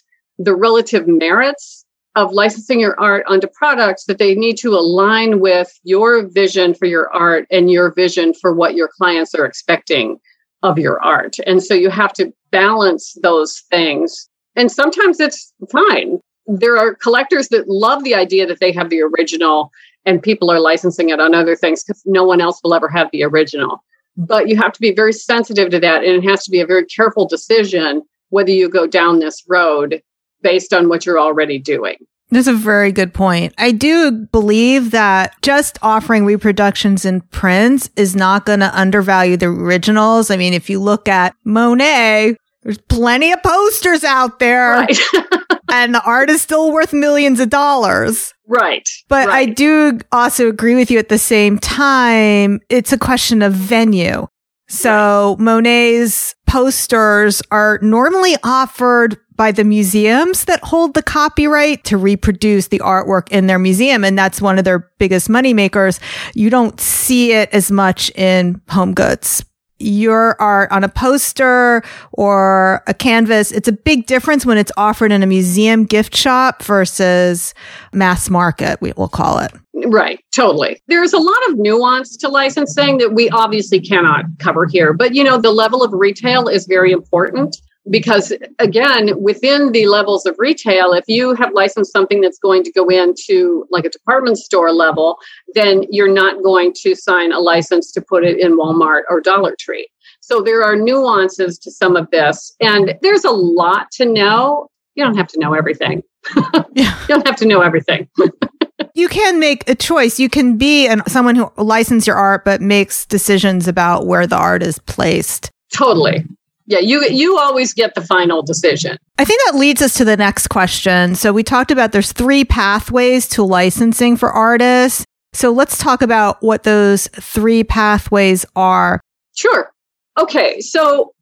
the 0.44 0.56
relative 0.56 1.08
merits 1.08 1.86
of 2.16 2.34
licensing 2.34 2.80
your 2.80 3.00
art 3.00 3.24
onto 3.28 3.48
products 3.48 4.06
that 4.06 4.18
they 4.18 4.36
need 4.36 4.58
to 4.58 4.74
align 4.74 5.40
with 5.40 5.72
your 5.84 6.28
vision 6.28 6.74
for 6.74 6.86
your 6.86 7.14
art 7.14 7.48
and 7.52 7.72
your 7.72 7.94
vision 7.94 8.34
for 8.34 8.54
what 8.54 8.76
your 8.76 8.90
clients 8.90 9.34
are 9.34 9.46
expecting 9.46 10.20
of 10.64 10.78
your 10.78 11.02
art. 11.02 11.38
And 11.46 11.64
so 11.64 11.74
you 11.74 11.90
have 11.90 12.14
to 12.14 12.34
balance 12.52 13.18
those 13.24 13.64
things. 13.72 14.30
And 14.56 14.72
sometimes 14.72 15.20
it's 15.20 15.54
fine. 15.72 16.20
There 16.48 16.78
are 16.78 16.96
collectors 16.96 17.48
that 17.50 17.70
love 17.70 18.04
the 18.04 18.16
idea 18.16 18.46
that 18.48 18.60
they 18.60 18.74
have 18.74 18.90
the 18.90 19.02
original 19.02 19.72
and 20.06 20.22
people 20.22 20.52
are 20.52 20.60
licensing 20.60 21.10
it 21.10 21.20
on 21.20 21.34
other 21.34 21.56
things 21.56 21.84
because 21.84 22.02
no 22.06 22.26
one 22.26 22.42
else 22.42 22.60
will 22.64 22.74
ever 22.74 22.90
have 22.90 23.10
the 23.12 23.24
original. 23.24 23.84
But 24.18 24.50
you 24.50 24.58
have 24.58 24.74
to 24.74 24.82
be 24.82 24.94
very 24.94 25.14
sensitive 25.14 25.70
to 25.70 25.80
that. 25.80 26.04
And 26.04 26.24
it 26.24 26.30
has 26.30 26.44
to 26.44 26.52
be 26.52 26.60
a 26.60 26.66
very 26.66 26.86
careful 26.86 27.26
decision 27.28 28.02
whether 28.30 28.52
you 28.52 28.70
go 28.70 28.88
down 28.88 29.20
this 29.20 29.44
road 29.48 30.02
based 30.42 30.74
on 30.74 30.90
what 30.90 31.06
you're 31.06 31.20
already 31.20 31.60
doing. 31.60 31.96
That's 32.30 32.48
a 32.48 32.54
very 32.54 32.94
good 32.94 33.14
point. 33.14 33.54
I 33.58 33.72
do 33.72 34.12
believe 34.32 34.92
that 34.92 35.36
just 35.42 35.78
offering 35.82 36.26
reproductions 36.26 37.04
in 37.04 37.22
prints 37.22 37.90
is 37.98 38.16
not 38.16 38.46
going 38.46 38.62
to 38.62 38.80
undervalue 38.80 39.36
the 39.36 39.48
originals. 39.48 40.32
I 40.32 40.38
mean, 40.38 40.54
if 40.54 40.70
you 40.70 40.80
look 40.80 41.10
at 41.10 41.36
Monet, 41.44 42.38
there's 42.64 42.78
plenty 42.78 43.34
of 43.34 43.44
posters 43.44 44.06
out 44.06 44.40
there. 44.40 44.72
Right. 44.72 44.98
and 45.72 45.94
the 45.94 46.04
art 46.04 46.30
is 46.30 46.42
still 46.42 46.72
worth 46.72 46.94
millions 46.94 47.40
of 47.40 47.50
dollars. 47.50 48.34
Right. 48.48 48.88
But 49.08 49.28
right. 49.28 49.50
I 49.50 49.52
do 49.52 50.00
also 50.12 50.48
agree 50.48 50.76
with 50.76 50.92
you 50.92 51.00
at 51.00 51.10
the 51.10 51.18
same 51.18 51.58
time. 51.58 52.60
It's 52.70 52.94
a 52.94 52.98
question 52.98 53.42
of 53.42 53.54
venue. 53.54 54.28
So 54.68 55.36
right. 55.38 55.40
Monet's 55.40 56.36
posters 56.48 57.42
are 57.52 57.80
normally 57.82 58.36
offered 58.44 59.18
by 59.36 59.52
the 59.52 59.64
museums 59.64 60.46
that 60.46 60.64
hold 60.64 60.94
the 60.94 61.04
copyright 61.04 61.84
to 61.86 61.98
reproduce 61.98 62.68
the 62.68 62.80
artwork 62.80 63.30
in 63.30 63.48
their 63.48 63.60
museum. 63.60 64.04
And 64.04 64.18
that's 64.18 64.42
one 64.42 64.58
of 64.58 64.66
their 64.66 64.80
biggest 65.00 65.30
money 65.30 65.54
makers. 65.54 66.00
You 66.34 66.50
don't 66.50 66.80
see 66.80 67.34
it 67.34 67.50
as 67.52 67.72
much 67.72 68.12
in 68.12 68.62
home 68.70 68.94
goods 68.94 69.44
your 69.82 70.40
art 70.40 70.72
on 70.72 70.84
a 70.84 70.90
poster 70.90 71.84
or 72.14 72.84
a 72.88 72.94
canvas, 72.94 73.52
it's 73.52 73.68
a 73.68 73.72
big 73.72 74.06
difference 74.06 74.46
when 74.46 74.58
it's 74.58 74.72
offered 74.78 75.12
in 75.12 75.24
a 75.24 75.28
museum 75.28 75.86
gift 75.86 76.16
shop 76.16 76.64
versus 76.64 77.54
mass 77.94 78.30
market, 78.30 78.80
we 78.82 78.94
will 78.96 79.10
call 79.10 79.40
it. 79.40 79.52
Right, 79.74 80.24
totally. 80.36 80.82
There's 80.88 81.14
a 81.14 81.18
lot 81.18 81.50
of 81.50 81.58
nuance 81.58 82.16
to 82.18 82.30
licensing 82.30 83.00
that 83.00 83.14
we 83.14 83.30
obviously 83.32 83.80
cannot 83.80 84.26
cover 84.38 84.68
here, 84.68 84.94
but 84.94 85.16
you 85.16 85.24
know, 85.24 85.40
the 85.40 85.52
level 85.52 85.84
of 85.84 85.92
retail 85.94 86.48
is 86.48 86.68
very 86.68 86.92
important 86.92 87.58
Mm-hmm. 87.82 87.92
because 87.94 88.32
again 88.60 89.20
within 89.20 89.72
the 89.72 89.88
levels 89.88 90.28
of 90.28 90.36
retail 90.38 90.94
if 90.94 91.04
you 91.08 91.34
have 91.34 91.52
licensed 91.54 91.92
something 91.92 92.22
that's 92.22 92.38
going 92.38 92.64
to 92.64 92.72
go 92.72 92.88
into 92.90 93.66
like 93.72 93.86
a 93.86 93.90
department 93.90 94.38
store 94.38 94.72
level 94.72 95.18
then 95.56 95.86
you're 95.90 96.14
not 96.14 96.44
going 96.44 96.74
to 96.76 96.94
sign 96.94 97.32
a 97.32 97.40
license 97.40 97.92
to 97.94 98.00
put 98.00 98.24
it 98.24 98.38
in 98.38 98.56
walmart 98.56 99.02
or 99.10 99.20
dollar 99.20 99.56
tree 99.60 99.90
so 100.20 100.44
there 100.44 100.64
are 100.64 100.76
nuances 100.76 101.58
to 101.58 101.72
some 101.72 101.96
of 101.96 102.08
this 102.12 102.56
and 102.60 103.00
there's 103.02 103.26
a 103.26 103.32
lot 103.32 103.90
to 103.94 104.06
know 104.06 104.68
you 104.94 105.04
don't 105.04 105.18
have 105.18 105.28
to 105.28 105.40
know 105.40 105.56
everything 105.56 106.04
yeah. 106.76 106.96
you 107.02 107.08
don't 107.08 107.26
have 107.26 107.36
to 107.36 107.48
know 107.48 107.62
everything 107.62 108.08
you 108.94 109.08
can 109.08 109.40
make 109.40 109.68
a 109.70 109.76
choice. 109.76 110.20
You 110.20 110.28
can 110.28 110.58
be 110.58 110.88
an, 110.88 111.02
someone 111.08 111.36
who 111.36 111.52
licenses 111.56 112.08
your 112.08 112.16
art, 112.16 112.44
but 112.44 112.62
makes 112.62 113.06
decisions 113.06 113.68
about 113.68 114.06
where 114.06 114.26
the 114.26 114.36
art 114.36 114.64
is 114.64 114.80
placed. 114.80 115.52
Totally 115.72 116.26
yeah 116.72 116.80
you 116.80 117.04
you 117.10 117.38
always 117.38 117.74
get 117.74 117.94
the 117.96 118.02
final 118.02 118.42
decision. 118.42 118.98
I 119.18 119.26
think 119.26 119.42
that 119.46 119.56
leads 119.56 119.82
us 119.82 119.94
to 119.96 120.06
the 120.06 120.18
next 120.18 120.48
question. 120.48 121.16
So 121.16 121.34
we 121.34 121.44
talked 121.44 121.70
about 121.70 121.92
there's 121.92 122.12
three 122.12 122.46
pathways 122.46 123.28
to 123.30 123.44
licensing 123.44 124.18
for 124.18 124.32
artists. 124.32 125.06
So 125.34 125.52
let's 125.52 125.78
talk 125.78 126.02
about 126.02 126.42
what 126.42 126.64
those 126.64 127.08
three 127.08 127.64
pathways 127.64 128.46
are. 128.56 129.02
Sure. 129.36 129.72
Okay 130.18 130.62
so 130.62 131.14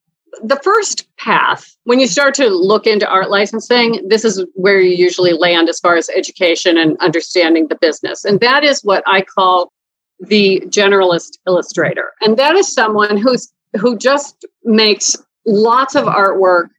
the 0.43 0.59
first 0.63 1.07
path 1.17 1.75
when 1.85 1.99
you 1.99 2.05
start 2.05 2.35
to 2.35 2.47
look 2.47 2.85
into 2.85 3.09
art 3.09 3.31
licensing 3.31 4.07
this 4.07 4.23
is 4.23 4.45
where 4.53 4.79
you 4.79 4.95
usually 4.95 5.33
land 5.33 5.67
as 5.67 5.79
far 5.79 5.97
as 5.97 6.07
education 6.09 6.77
and 6.77 6.95
understanding 6.99 7.67
the 7.67 7.75
business. 7.75 8.23
And 8.23 8.39
that 8.39 8.63
is 8.63 8.81
what 8.81 9.03
i 9.07 9.21
call 9.23 9.71
the 10.19 10.61
generalist 10.67 11.37
illustrator. 11.47 12.11
And 12.21 12.37
that 12.37 12.55
is 12.55 12.71
someone 12.71 13.17
who's 13.17 13.51
who 13.79 13.97
just 13.97 14.45
makes 14.63 15.15
lots 15.45 15.95
of 15.95 16.05
artwork 16.05 16.69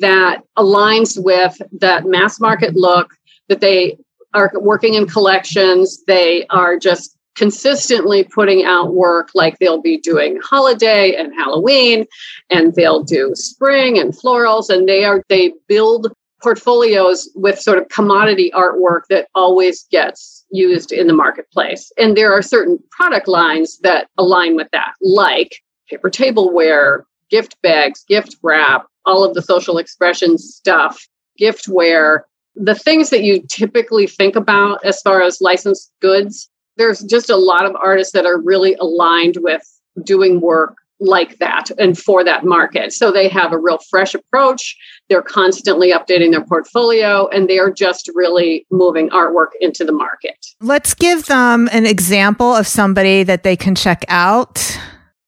that 0.00 0.42
aligns 0.56 1.22
with 1.22 1.56
that 1.80 2.06
mass 2.06 2.40
market 2.40 2.74
look 2.74 3.12
that 3.48 3.60
they 3.60 3.96
are 4.34 4.50
working 4.54 4.94
in 4.94 5.06
collections. 5.06 6.02
They 6.06 6.46
are 6.50 6.78
just 6.78 7.16
consistently 7.36 8.24
putting 8.24 8.64
out 8.64 8.94
work 8.94 9.30
like 9.34 9.58
they'll 9.58 9.82
be 9.82 9.98
doing 9.98 10.40
holiday 10.42 11.14
and 11.14 11.34
halloween 11.34 12.06
and 12.48 12.74
they'll 12.74 13.02
do 13.02 13.32
spring 13.34 13.98
and 13.98 14.14
florals 14.14 14.70
and 14.70 14.88
they 14.88 15.04
are 15.04 15.22
they 15.28 15.52
build 15.68 16.10
portfolios 16.42 17.28
with 17.34 17.58
sort 17.58 17.78
of 17.78 17.88
commodity 17.88 18.50
artwork 18.54 19.02
that 19.10 19.28
always 19.34 19.84
gets 19.90 20.44
used 20.50 20.92
in 20.92 21.06
the 21.06 21.12
marketplace. 21.12 21.90
And 21.98 22.16
there 22.16 22.32
are 22.32 22.42
certain 22.42 22.78
product 22.90 23.26
lines 23.26 23.78
that 23.80 24.08
align 24.18 24.56
with 24.56 24.68
that 24.72 24.94
like 25.00 25.62
paper 25.88 26.10
tableware 26.10 27.04
gift 27.30 27.60
bags, 27.62 28.04
gift 28.08 28.36
wrap, 28.42 28.86
all 29.04 29.24
of 29.24 29.34
the 29.34 29.42
social 29.42 29.78
expression 29.78 30.38
stuff, 30.38 31.06
giftware, 31.40 32.20
the 32.54 32.74
things 32.74 33.10
that 33.10 33.22
you 33.22 33.42
typically 33.48 34.06
think 34.06 34.36
about 34.36 34.84
as 34.84 35.00
far 35.02 35.22
as 35.22 35.40
licensed 35.40 35.92
goods. 36.00 36.48
There's 36.76 37.00
just 37.02 37.30
a 37.30 37.36
lot 37.36 37.66
of 37.66 37.76
artists 37.76 38.12
that 38.12 38.26
are 38.26 38.40
really 38.40 38.74
aligned 38.74 39.38
with 39.40 39.62
doing 40.04 40.40
work 40.40 40.76
like 40.98 41.38
that 41.38 41.70
and 41.78 41.98
for 41.98 42.24
that 42.24 42.44
market. 42.44 42.92
So 42.92 43.12
they 43.12 43.28
have 43.28 43.52
a 43.52 43.58
real 43.58 43.78
fresh 43.90 44.14
approach. 44.14 44.76
They're 45.08 45.22
constantly 45.22 45.92
updating 45.92 46.30
their 46.30 46.44
portfolio 46.44 47.28
and 47.28 47.48
they 47.48 47.58
are 47.58 47.70
just 47.70 48.10
really 48.14 48.66
moving 48.70 49.10
artwork 49.10 49.48
into 49.60 49.84
the 49.84 49.92
market. 49.92 50.46
Let's 50.60 50.94
give 50.94 51.26
them 51.26 51.68
an 51.72 51.84
example 51.84 52.54
of 52.54 52.66
somebody 52.66 53.24
that 53.24 53.42
they 53.42 53.56
can 53.56 53.74
check 53.74 54.04
out 54.08 54.78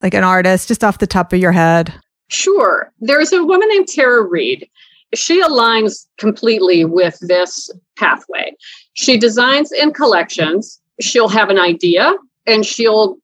like 0.02 0.14
an 0.14 0.24
artist, 0.24 0.68
just 0.68 0.84
off 0.84 0.98
the 0.98 1.06
top 1.06 1.32
of 1.32 1.40
your 1.40 1.52
head? 1.52 1.92
Sure. 2.28 2.92
There's 3.00 3.32
a 3.32 3.44
woman 3.44 3.68
named 3.68 3.88
Tara 3.88 4.22
Reed. 4.22 4.68
She 5.14 5.42
aligns 5.42 6.06
completely 6.18 6.84
with 6.84 7.18
this 7.20 7.70
pathway. 7.96 8.54
She 8.92 9.16
designs 9.16 9.72
in 9.72 9.92
collections. 9.92 10.80
She'll 11.00 11.28
have 11.28 11.48
an 11.48 11.58
idea 11.58 12.14
and 12.46 12.64
she'll 12.64 13.16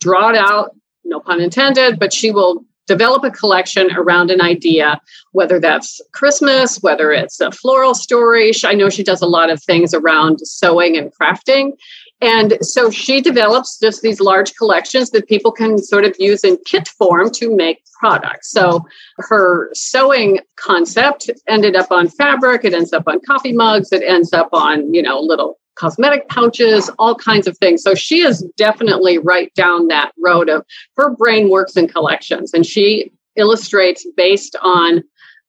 draw 0.00 0.30
it 0.30 0.36
out, 0.36 0.74
no 1.04 1.20
pun 1.20 1.40
intended, 1.40 1.98
but 1.98 2.12
she 2.12 2.30
will 2.30 2.64
develop 2.86 3.24
a 3.24 3.30
collection 3.30 3.90
around 3.96 4.30
an 4.30 4.40
idea, 4.40 5.00
whether 5.32 5.60
that's 5.60 6.00
Christmas, 6.12 6.82
whether 6.82 7.12
it's 7.12 7.40
a 7.40 7.50
floral 7.50 7.94
story. 7.94 8.52
I 8.64 8.74
know 8.74 8.88
she 8.88 9.04
does 9.04 9.22
a 9.22 9.26
lot 9.26 9.50
of 9.50 9.62
things 9.62 9.92
around 9.94 10.40
sewing 10.40 10.96
and 10.96 11.12
crafting. 11.14 11.72
And 12.20 12.56
so 12.62 12.90
she 12.90 13.20
develops 13.20 13.78
just 13.78 14.00
these 14.00 14.20
large 14.20 14.54
collections 14.54 15.10
that 15.10 15.28
people 15.28 15.52
can 15.52 15.76
sort 15.76 16.04
of 16.04 16.16
use 16.18 16.44
in 16.44 16.56
kit 16.64 16.88
form 16.88 17.30
to 17.32 17.54
make 17.54 17.82
products. 17.98 18.50
So 18.50 18.86
her 19.18 19.70
sewing 19.74 20.40
concept 20.56 21.30
ended 21.46 21.76
up 21.76 21.90
on 21.90 22.08
fabric, 22.08 22.64
it 22.64 22.72
ends 22.72 22.92
up 22.92 23.04
on 23.06 23.20
coffee 23.20 23.52
mugs, 23.52 23.92
it 23.92 24.02
ends 24.02 24.32
up 24.32 24.48
on, 24.52 24.94
you 24.94 25.02
know, 25.02 25.20
little 25.20 25.58
cosmetic 25.76 26.28
pouches, 26.28 26.90
all 26.98 27.14
kinds 27.14 27.46
of 27.46 27.56
things. 27.58 27.82
So 27.82 27.94
she 27.94 28.22
is 28.22 28.42
definitely 28.56 29.18
right 29.18 29.52
down 29.54 29.88
that 29.88 30.12
road 30.18 30.48
of 30.48 30.64
her 30.96 31.10
brain 31.10 31.48
works 31.48 31.76
in 31.76 31.88
collections 31.88 32.52
and 32.52 32.66
she 32.66 33.12
illustrates 33.36 34.06
based 34.16 34.56
on 34.62 35.02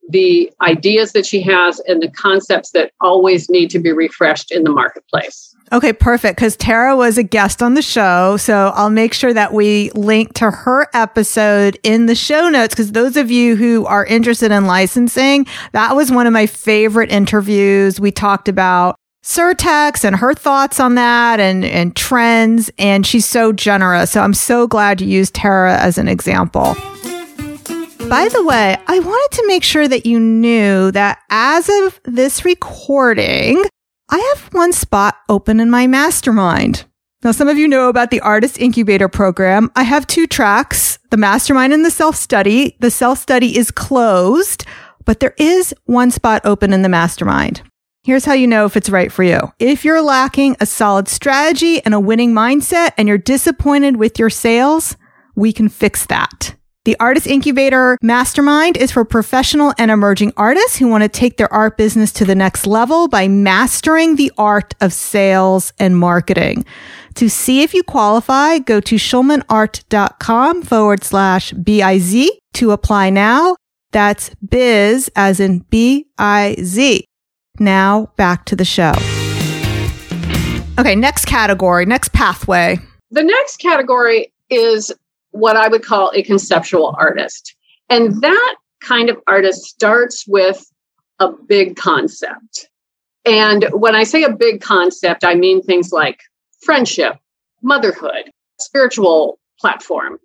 the 0.10 0.52
ideas 0.62 1.12
that 1.12 1.26
she 1.26 1.42
has 1.42 1.80
and 1.82 2.02
the 2.02 2.10
concepts 2.12 2.72
that 2.72 2.92
always 3.02 3.50
need 3.50 3.70
to 3.70 3.80
be 3.80 3.92
refreshed 3.92 4.52
in 4.52 4.64
the 4.64 4.70
marketplace. 4.70 5.54
Okay, 5.74 5.92
perfect. 5.92 6.38
Because 6.38 6.56
Tara 6.56 6.96
was 6.96 7.18
a 7.18 7.24
guest 7.24 7.62
on 7.62 7.74
the 7.74 7.82
show. 7.82 8.38
So 8.38 8.72
I'll 8.74 8.90
make 8.90 9.14
sure 9.14 9.34
that 9.34 9.52
we 9.52 9.92
link 9.92 10.34
to 10.36 10.50
her 10.50 10.88
episode 10.94 11.78
in 11.84 12.06
the 12.06 12.16
show 12.16 12.48
notes. 12.50 12.74
Because 12.74 12.94
those 12.94 13.18
of 13.18 13.30
you 13.30 13.58
who 13.58 13.86
are 13.86 14.06
interested 14.06 14.52
in 14.52 14.66
licensing, 14.66 15.46
that 15.74 15.94
was 15.94 16.10
one 16.10 16.26
of 16.26 16.32
my 16.32 16.46
favorite 16.46 17.12
interviews. 17.12 18.00
We 18.00 18.12
talked 18.12 18.48
about 18.48 18.98
Surtex 19.24 20.04
and 20.04 20.16
her 20.16 20.34
thoughts 20.34 20.80
on 20.80 20.96
that 20.96 21.40
and, 21.40 21.66
and 21.66 21.96
trends. 21.96 22.72
And 22.78 23.06
she's 23.06 23.26
so 23.26 23.52
generous. 23.52 24.12
So 24.12 24.22
I'm 24.22 24.34
so 24.34 24.68
glad 24.68 25.02
you 25.02 25.08
used 25.08 25.34
Tara 25.34 25.78
as 25.78 25.98
an 25.98 26.08
example. 26.08 26.76
By 28.10 28.30
the 28.30 28.44
way, 28.46 28.78
I 28.88 29.00
wanted 29.00 29.36
to 29.38 29.48
make 29.48 29.64
sure 29.64 29.88
that 29.88 30.06
you 30.06 30.18
knew 30.18 30.92
that 30.92 31.20
as 31.30 31.70
of 31.70 32.00
this 32.06 32.46
recording, 32.46 33.62
I 34.10 34.18
have 34.18 34.54
one 34.54 34.72
spot 34.72 35.18
open 35.28 35.60
in 35.60 35.70
my 35.70 35.88
mastermind. 35.88 36.86
Now, 37.24 37.32
some 37.34 37.50
of 37.50 37.58
you 37.58 37.68
know 37.68 37.90
about 37.90 38.12
the 38.12 38.22
Artist 38.22 38.60
Incubator 38.60 39.10
program. 39.10 39.70
I 39.76 39.84
have 39.84 40.08
two 40.08 40.28
tracks, 40.28 41.00
the 41.10 41.18
mastermind 41.18 41.74
and 41.74 41.84
the 41.84 41.92
self 41.92 42.16
study. 42.16 42.78
The 42.80 42.92
self 42.92 43.20
study 43.20 43.58
is 43.58 43.72
closed, 43.72 44.64
but 45.04 45.20
there 45.20 45.34
is 45.38 45.74
one 45.86 46.12
spot 46.12 46.44
open 46.46 46.72
in 46.72 46.84
the 46.84 46.90
mastermind. 46.90 47.62
Here's 48.08 48.24
how 48.24 48.32
you 48.32 48.48
know 48.48 48.64
if 48.64 48.78
it's 48.78 48.90
right 48.90 49.12
for 49.12 49.22
you. 49.22 49.52
If 49.60 49.84
you're 49.84 50.02
lacking 50.02 50.56
a 50.62 50.66
solid 50.66 51.10
strategy 51.10 51.84
and 51.84 51.94
a 51.94 52.00
winning 52.00 52.32
mindset 52.32 52.94
and 52.98 53.06
you're 53.06 53.18
disappointed 53.18 53.98
with 53.98 54.18
your 54.18 54.30
sales, 54.30 54.96
we 55.36 55.52
can 55.52 55.68
fix 55.68 56.06
that. 56.06 56.56
The 56.86 56.96
Artist 57.02 57.28
Incubator 57.28 57.98
Mastermind 58.02 58.78
is 58.78 58.94
for 58.94 59.04
professional 59.04 59.74
and 59.78 59.92
emerging 59.92 60.32
artists 60.38 60.78
who 60.78 60.88
want 60.88 61.04
to 61.04 61.10
take 61.10 61.36
their 61.36 61.52
art 61.54 61.76
business 61.76 62.14
to 62.14 62.24
the 62.24 62.34
next 62.34 62.66
level 62.66 63.10
by 63.10 63.28
mastering 63.28 64.16
the 64.16 64.32
art 64.38 64.74
of 64.80 64.94
sales 64.94 65.74
and 65.78 66.00
marketing. 66.00 66.64
To 67.16 67.30
see 67.30 67.62
if 67.62 67.74
you 67.74 67.84
qualify, 67.84 68.60
go 68.60 68.80
to 68.80 68.96
schulmanart.com 68.96 70.64
forward 70.64 71.04
slash 71.04 71.52
BIZ 71.52 72.30
to 72.54 72.72
apply 72.72 73.10
now. 73.10 73.58
That's 73.92 74.32
biz 74.36 75.12
as 75.14 75.42
in 75.42 75.66
B 75.70 76.08
I 76.18 76.56
Z. 76.62 77.04
Now 77.60 78.12
back 78.16 78.46
to 78.46 78.56
the 78.56 78.66
show. 78.66 78.94
Okay, 80.80 80.96
next 80.96 81.26
category, 81.26 81.86
next 81.86 82.14
pathway. 82.14 82.80
The 83.12 83.24
next 83.24 83.58
category 83.58 84.32
is 84.50 84.92
what 85.32 85.56
I 85.56 85.68
would 85.68 85.84
call 85.84 86.12
a 86.14 86.24
conceptual 86.24 86.96
artist. 86.98 87.56
And 87.90 88.22
that 88.22 88.56
kind 88.82 89.10
of 89.10 89.18
artist 89.28 89.64
starts 89.64 90.26
with 90.28 90.66
a 91.20 91.32
big 91.32 91.76
concept. 91.76 92.70
And 93.26 93.66
when 93.72 93.96
I 93.96 94.04
say 94.04 94.24
a 94.24 94.32
big 94.32 94.62
concept, 94.62 95.24
I 95.24 95.36
mean 95.36 95.62
things 95.62 95.92
like 95.92 96.22
friendship, 96.62 97.18
motherhood, 97.62 98.32
spiritual 98.60 99.40
platform, 99.60 100.20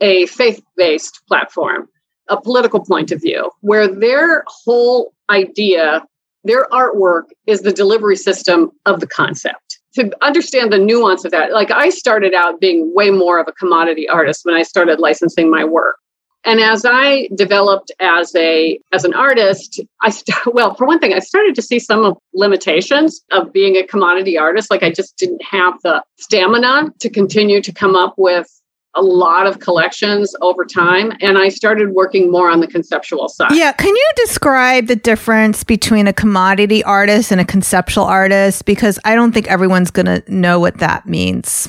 a 0.00 0.26
faith 0.26 0.62
based 0.76 1.22
platform, 1.28 1.88
a 2.28 2.40
political 2.40 2.84
point 2.84 3.12
of 3.12 3.20
view, 3.20 3.50
where 3.60 3.88
their 3.88 4.44
whole 4.46 5.12
idea, 5.30 6.04
their 6.44 6.66
artwork 6.72 7.24
is 7.46 7.62
the 7.62 7.72
delivery 7.72 8.16
system 8.16 8.70
of 8.86 9.00
the 9.00 9.06
concept. 9.06 9.80
To 9.94 10.10
understand 10.22 10.72
the 10.72 10.78
nuance 10.78 11.24
of 11.24 11.32
that 11.32 11.52
like 11.52 11.70
i 11.70 11.88
started 11.90 12.34
out 12.34 12.60
being 12.60 12.94
way 12.94 13.10
more 13.10 13.40
of 13.40 13.48
a 13.48 13.52
commodity 13.52 14.08
artist 14.08 14.44
when 14.44 14.54
i 14.54 14.62
started 14.62 15.00
licensing 15.00 15.50
my 15.50 15.64
work. 15.64 15.96
And 16.44 16.60
as 16.60 16.84
i 16.86 17.28
developed 17.34 17.90
as 17.98 18.32
a 18.36 18.78
as 18.92 19.04
an 19.04 19.14
artist 19.14 19.80
i 20.02 20.10
st- 20.10 20.36
well 20.54 20.74
for 20.74 20.86
one 20.86 21.00
thing 21.00 21.14
i 21.14 21.18
started 21.18 21.54
to 21.56 21.62
see 21.62 21.78
some 21.80 22.04
of 22.04 22.16
limitations 22.32 23.24
of 23.32 23.52
being 23.52 23.76
a 23.76 23.86
commodity 23.86 24.38
artist. 24.38 24.70
Like 24.70 24.84
i 24.84 24.92
just 24.92 25.16
didn't 25.16 25.42
have 25.42 25.74
the 25.82 26.04
stamina 26.18 26.92
to 27.00 27.10
continue 27.10 27.60
to 27.62 27.72
come 27.72 27.96
up 27.96 28.14
with 28.16 28.48
a 28.94 29.02
lot 29.02 29.46
of 29.46 29.60
collections 29.60 30.34
over 30.40 30.64
time 30.64 31.12
and 31.20 31.38
I 31.38 31.50
started 31.50 31.90
working 31.90 32.30
more 32.30 32.50
on 32.50 32.60
the 32.60 32.66
conceptual 32.66 33.28
side. 33.28 33.52
Yeah, 33.52 33.72
can 33.72 33.94
you 33.94 34.10
describe 34.16 34.86
the 34.86 34.96
difference 34.96 35.62
between 35.62 36.06
a 36.06 36.12
commodity 36.12 36.82
artist 36.82 37.30
and 37.30 37.40
a 37.40 37.44
conceptual 37.44 38.04
artist 38.04 38.64
because 38.64 38.98
I 39.04 39.14
don't 39.14 39.32
think 39.32 39.46
everyone's 39.48 39.90
going 39.90 40.06
to 40.06 40.22
know 40.28 40.58
what 40.58 40.78
that 40.78 41.06
means. 41.06 41.68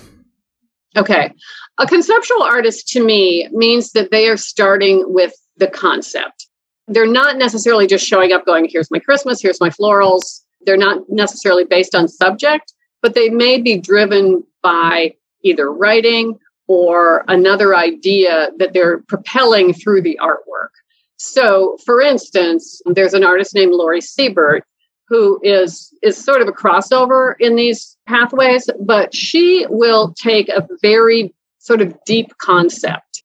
Okay. 0.96 1.32
A 1.78 1.86
conceptual 1.86 2.42
artist 2.42 2.88
to 2.90 3.06
me 3.06 3.48
means 3.52 3.92
that 3.92 4.12
they 4.12 4.28
are 4.28 4.38
starting 4.38 5.04
with 5.08 5.34
the 5.58 5.68
concept. 5.68 6.48
They're 6.88 7.06
not 7.06 7.38
necessarily 7.38 7.86
just 7.86 8.06
showing 8.06 8.32
up 8.32 8.46
going 8.46 8.68
here's 8.70 8.90
my 8.90 9.00
Christmas, 9.00 9.42
here's 9.42 9.62
my 9.62 9.70
florals. 9.70 10.42
They're 10.62 10.78
not 10.78 11.04
necessarily 11.10 11.64
based 11.64 11.96
on 11.96 12.08
subject, 12.08 12.74
but 13.02 13.14
they 13.14 13.30
may 13.30 13.62
be 13.62 13.78
driven 13.78 14.44
by 14.62 15.14
either 15.44 15.72
writing 15.72 16.38
or 16.70 17.26
another 17.28 17.76
idea 17.76 18.52
that 18.58 18.74
they're 18.74 19.00
propelling 19.00 19.74
through 19.74 20.04
the 20.04 20.18
artwork. 20.22 20.70
So, 21.18 21.78
for 21.84 22.00
instance, 22.00 22.80
there's 22.86 23.16
an 23.16 23.26
artist 23.26 23.56
named 23.56 23.74
Lori 23.74 24.00
Siebert 24.00 24.64
who 25.08 25.40
is 25.42 25.92
is 26.04 26.24
sort 26.24 26.42
of 26.42 26.48
a 26.48 26.52
crossover 26.52 27.34
in 27.40 27.56
these 27.56 27.98
pathways, 28.08 28.70
but 28.80 29.14
she 29.14 29.66
will 29.70 30.14
take 30.14 30.48
a 30.50 30.66
very 30.84 31.34
sort 31.58 31.82
of 31.82 31.98
deep 32.06 32.38
concept, 32.38 33.24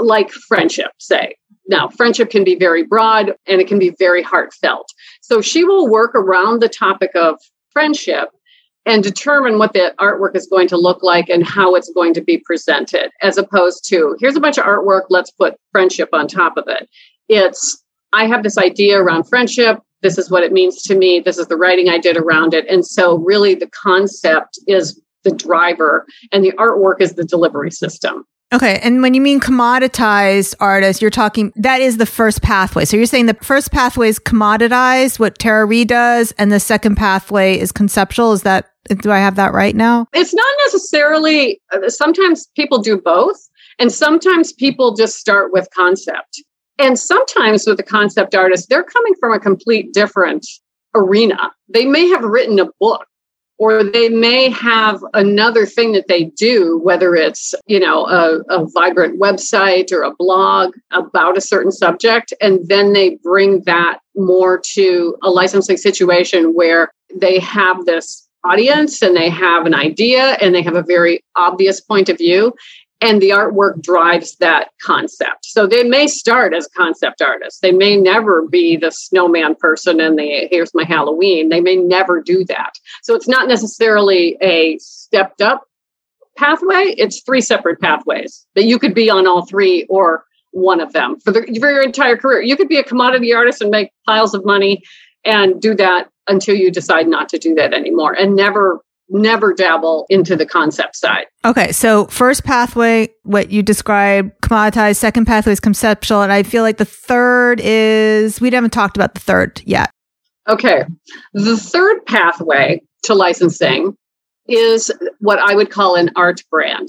like 0.00 0.30
friendship, 0.32 0.90
say. 0.98 1.36
Now, 1.68 1.88
friendship 1.88 2.30
can 2.30 2.42
be 2.42 2.56
very 2.56 2.82
broad 2.82 3.36
and 3.46 3.60
it 3.60 3.68
can 3.68 3.78
be 3.78 3.94
very 4.00 4.22
heartfelt. 4.22 4.88
So 5.20 5.40
she 5.40 5.62
will 5.62 5.88
work 5.88 6.16
around 6.16 6.60
the 6.60 6.68
topic 6.68 7.12
of 7.14 7.38
friendship 7.70 8.30
and 8.86 9.02
determine 9.02 9.58
what 9.58 9.72
the 9.72 9.94
artwork 9.98 10.34
is 10.34 10.46
going 10.46 10.68
to 10.68 10.76
look 10.76 11.02
like 11.02 11.28
and 11.28 11.46
how 11.46 11.74
it's 11.74 11.92
going 11.92 12.14
to 12.14 12.20
be 12.20 12.38
presented, 12.38 13.10
as 13.22 13.36
opposed 13.36 13.84
to 13.88 14.16
here's 14.20 14.36
a 14.36 14.40
bunch 14.40 14.58
of 14.58 14.64
artwork, 14.64 15.02
let's 15.10 15.30
put 15.30 15.54
friendship 15.72 16.08
on 16.12 16.26
top 16.26 16.56
of 16.56 16.64
it. 16.66 16.88
It's 17.28 17.82
I 18.12 18.26
have 18.26 18.42
this 18.42 18.58
idea 18.58 19.00
around 19.00 19.24
friendship. 19.24 19.78
This 20.02 20.18
is 20.18 20.30
what 20.30 20.42
it 20.42 20.52
means 20.52 20.82
to 20.82 20.96
me. 20.96 21.20
This 21.20 21.38
is 21.38 21.46
the 21.48 21.56
writing 21.56 21.88
I 21.88 21.98
did 21.98 22.16
around 22.16 22.54
it. 22.54 22.66
And 22.68 22.84
so, 22.84 23.18
really, 23.18 23.54
the 23.54 23.68
concept 23.68 24.58
is 24.66 25.00
the 25.22 25.30
driver, 25.30 26.06
and 26.32 26.42
the 26.42 26.52
artwork 26.52 27.00
is 27.00 27.14
the 27.14 27.24
delivery 27.24 27.70
system. 27.70 28.24
Okay. 28.52 28.80
And 28.82 29.00
when 29.00 29.14
you 29.14 29.20
mean 29.20 29.38
commoditized 29.38 30.56
artists, 30.58 31.00
you're 31.00 31.10
talking, 31.10 31.52
that 31.54 31.80
is 31.80 31.98
the 31.98 32.06
first 32.06 32.42
pathway. 32.42 32.84
So 32.84 32.96
you're 32.96 33.06
saying 33.06 33.26
the 33.26 33.34
first 33.34 33.70
pathway 33.70 34.08
is 34.08 34.18
commoditized, 34.18 35.20
what 35.20 35.38
Tara 35.38 35.64
Reed 35.64 35.88
does, 35.88 36.32
and 36.32 36.50
the 36.50 36.58
second 36.58 36.96
pathway 36.96 37.56
is 37.56 37.70
conceptual. 37.70 38.32
Is 38.32 38.42
that, 38.42 38.70
do 38.88 39.12
I 39.12 39.18
have 39.18 39.36
that 39.36 39.52
right 39.52 39.76
now? 39.76 40.06
It's 40.12 40.34
not 40.34 40.52
necessarily, 40.66 41.60
uh, 41.72 41.88
sometimes 41.88 42.48
people 42.56 42.82
do 42.82 43.00
both, 43.00 43.38
and 43.78 43.92
sometimes 43.92 44.52
people 44.52 44.96
just 44.96 45.16
start 45.16 45.52
with 45.52 45.68
concept. 45.72 46.42
And 46.80 46.98
sometimes 46.98 47.66
with 47.66 47.78
a 47.78 47.84
concept 47.84 48.34
artist, 48.34 48.68
they're 48.68 48.82
coming 48.82 49.14
from 49.20 49.32
a 49.32 49.38
complete 49.38 49.92
different 49.92 50.44
arena. 50.94 51.52
They 51.68 51.84
may 51.84 52.08
have 52.08 52.24
written 52.24 52.58
a 52.58 52.66
book 52.80 53.06
or 53.60 53.84
they 53.84 54.08
may 54.08 54.48
have 54.48 55.04
another 55.12 55.66
thing 55.66 55.92
that 55.92 56.08
they 56.08 56.24
do 56.24 56.80
whether 56.82 57.14
it's 57.14 57.54
you 57.66 57.78
know 57.78 58.06
a, 58.06 58.40
a, 58.48 58.66
vibrant 58.70 59.20
website 59.20 59.92
or 59.92 60.02
a 60.02 60.14
blog 60.18 60.74
about 60.90 61.36
a 61.36 61.40
certain 61.40 61.70
subject 61.70 62.32
and 62.40 62.66
then 62.66 62.92
they 62.92 63.16
bring 63.22 63.62
that 63.64 64.00
more 64.16 64.58
to 64.58 65.16
a 65.22 65.30
licensing 65.30 65.76
situation 65.76 66.54
where 66.54 66.90
they 67.14 67.38
have 67.38 67.84
this 67.84 68.26
audience 68.44 69.02
and 69.02 69.14
they 69.14 69.28
have 69.28 69.66
an 69.66 69.74
idea 69.74 70.36
and 70.40 70.54
they 70.54 70.62
have 70.62 70.76
a 70.76 70.82
very 70.82 71.22
obvious 71.36 71.80
point 71.80 72.08
of 72.08 72.16
view 72.16 72.52
and 73.00 73.20
the 73.20 73.30
artwork 73.30 73.82
drives 73.82 74.36
that 74.36 74.70
concept. 74.82 75.46
So 75.46 75.66
they 75.66 75.84
may 75.84 76.06
start 76.06 76.54
as 76.54 76.68
concept 76.68 77.22
artists. 77.22 77.60
They 77.60 77.72
may 77.72 77.96
never 77.96 78.46
be 78.46 78.76
the 78.76 78.90
snowman 78.90 79.54
person 79.54 80.00
and 80.00 80.18
the 80.18 80.48
here's 80.50 80.74
my 80.74 80.84
Halloween. 80.84 81.48
They 81.48 81.60
may 81.60 81.76
never 81.76 82.20
do 82.20 82.44
that. 82.44 82.72
So 83.02 83.14
it's 83.14 83.28
not 83.28 83.48
necessarily 83.48 84.36
a 84.42 84.78
stepped 84.78 85.40
up 85.40 85.64
pathway. 86.36 86.94
It's 86.96 87.22
three 87.22 87.40
separate 87.40 87.80
pathways 87.80 88.46
that 88.54 88.64
you 88.64 88.78
could 88.78 88.94
be 88.94 89.10
on 89.10 89.26
all 89.26 89.46
three 89.46 89.86
or 89.88 90.24
one 90.52 90.80
of 90.80 90.92
them 90.92 91.18
for, 91.20 91.32
the, 91.32 91.42
for 91.60 91.70
your 91.70 91.82
entire 91.82 92.16
career. 92.16 92.42
You 92.42 92.56
could 92.56 92.68
be 92.68 92.78
a 92.78 92.84
commodity 92.84 93.32
artist 93.32 93.62
and 93.62 93.70
make 93.70 93.92
piles 94.06 94.34
of 94.34 94.44
money 94.44 94.82
and 95.24 95.60
do 95.60 95.74
that 95.74 96.08
until 96.28 96.54
you 96.54 96.70
decide 96.70 97.06
not 97.06 97.28
to 97.30 97.38
do 97.38 97.54
that 97.54 97.72
anymore 97.74 98.12
and 98.12 98.34
never 98.34 98.80
never 99.10 99.52
dabble 99.52 100.06
into 100.08 100.36
the 100.36 100.46
concept 100.46 100.96
side. 100.96 101.26
Okay, 101.44 101.72
so 101.72 102.06
first 102.06 102.44
pathway, 102.44 103.08
what 103.24 103.50
you 103.50 103.62
described, 103.62 104.32
commoditized, 104.42 104.96
second 104.96 105.26
pathway 105.26 105.52
is 105.52 105.60
conceptual, 105.60 106.22
and 106.22 106.32
I 106.32 106.42
feel 106.42 106.62
like 106.62 106.78
the 106.78 106.84
third 106.84 107.60
is, 107.62 108.40
we 108.40 108.50
haven't 108.50 108.72
talked 108.72 108.96
about 108.96 109.14
the 109.14 109.20
third 109.20 109.60
yet. 109.64 109.90
Okay, 110.48 110.84
the 111.34 111.56
third 111.56 112.04
pathway 112.06 112.80
to 113.04 113.14
licensing 113.14 113.96
is 114.46 114.90
what 115.18 115.38
I 115.38 115.54
would 115.54 115.70
call 115.70 115.96
an 115.96 116.10
art 116.16 116.42
brand. 116.50 116.88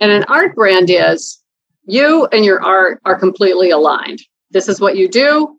And 0.00 0.10
an 0.10 0.24
art 0.24 0.54
brand 0.54 0.90
is 0.90 1.42
you 1.84 2.26
and 2.32 2.44
your 2.44 2.62
art 2.62 3.00
are 3.04 3.18
completely 3.18 3.70
aligned. 3.70 4.20
This 4.50 4.68
is 4.68 4.80
what 4.80 4.96
you 4.96 5.08
do, 5.08 5.58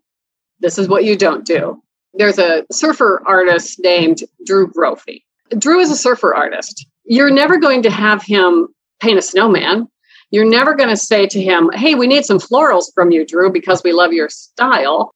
this 0.60 0.78
is 0.78 0.88
what 0.88 1.04
you 1.04 1.16
don't 1.16 1.44
do. 1.44 1.82
There's 2.14 2.38
a 2.38 2.64
surfer 2.70 3.22
artist 3.26 3.80
named 3.80 4.22
Drew 4.44 4.68
Brophy 4.68 5.24
Drew 5.58 5.80
is 5.80 5.90
a 5.90 5.96
surfer 5.96 6.34
artist. 6.34 6.86
You're 7.04 7.30
never 7.30 7.58
going 7.58 7.82
to 7.82 7.90
have 7.90 8.22
him 8.22 8.68
paint 9.00 9.18
a 9.18 9.22
snowman. 9.22 9.88
You're 10.30 10.48
never 10.48 10.74
going 10.74 10.88
to 10.88 10.96
say 10.96 11.26
to 11.26 11.42
him, 11.42 11.70
Hey, 11.74 11.94
we 11.94 12.06
need 12.06 12.24
some 12.24 12.38
florals 12.38 12.86
from 12.94 13.10
you, 13.10 13.26
Drew, 13.26 13.52
because 13.52 13.82
we 13.82 13.92
love 13.92 14.12
your 14.12 14.28
style. 14.28 15.14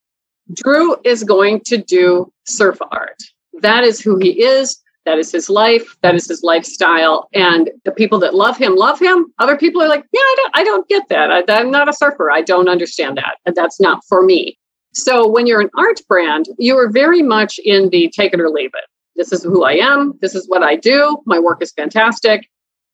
Drew 0.53 0.95
is 1.03 1.23
going 1.23 1.61
to 1.65 1.77
do 1.77 2.31
surf 2.45 2.77
art. 2.91 3.17
That 3.61 3.83
is 3.83 3.99
who 3.99 4.17
he 4.17 4.43
is. 4.43 4.79
That 5.05 5.17
is 5.17 5.31
his 5.31 5.49
life. 5.49 5.95
That 6.01 6.15
is 6.15 6.27
his 6.27 6.43
lifestyle. 6.43 7.29
And 7.33 7.71
the 7.85 7.91
people 7.91 8.19
that 8.19 8.35
love 8.35 8.57
him 8.57 8.75
love 8.75 8.99
him. 8.99 9.33
Other 9.39 9.57
people 9.57 9.81
are 9.81 9.87
like, 9.87 10.03
yeah, 10.11 10.19
I 10.19 10.35
don't, 10.37 10.51
I 10.55 10.63
don't 10.65 10.87
get 10.89 11.07
that. 11.09 11.31
I, 11.31 11.43
I'm 11.47 11.71
not 11.71 11.89
a 11.89 11.93
surfer. 11.93 12.29
I 12.29 12.41
don't 12.41 12.67
understand 12.67 13.17
that. 13.17 13.55
That's 13.55 13.79
not 13.79 14.03
for 14.07 14.21
me. 14.21 14.57
So 14.93 15.27
when 15.27 15.47
you're 15.47 15.61
an 15.61 15.69
art 15.77 16.01
brand, 16.09 16.47
you 16.57 16.77
are 16.77 16.89
very 16.89 17.21
much 17.21 17.59
in 17.63 17.89
the 17.89 18.11
take 18.15 18.33
it 18.33 18.41
or 18.41 18.49
leave 18.49 18.71
it. 18.73 18.89
This 19.17 19.33
is 19.33 19.43
who 19.43 19.63
I 19.63 19.73
am. 19.73 20.17
This 20.21 20.35
is 20.35 20.47
what 20.47 20.63
I 20.63 20.75
do. 20.75 21.17
My 21.25 21.39
work 21.39 21.61
is 21.61 21.71
fantastic. 21.71 22.49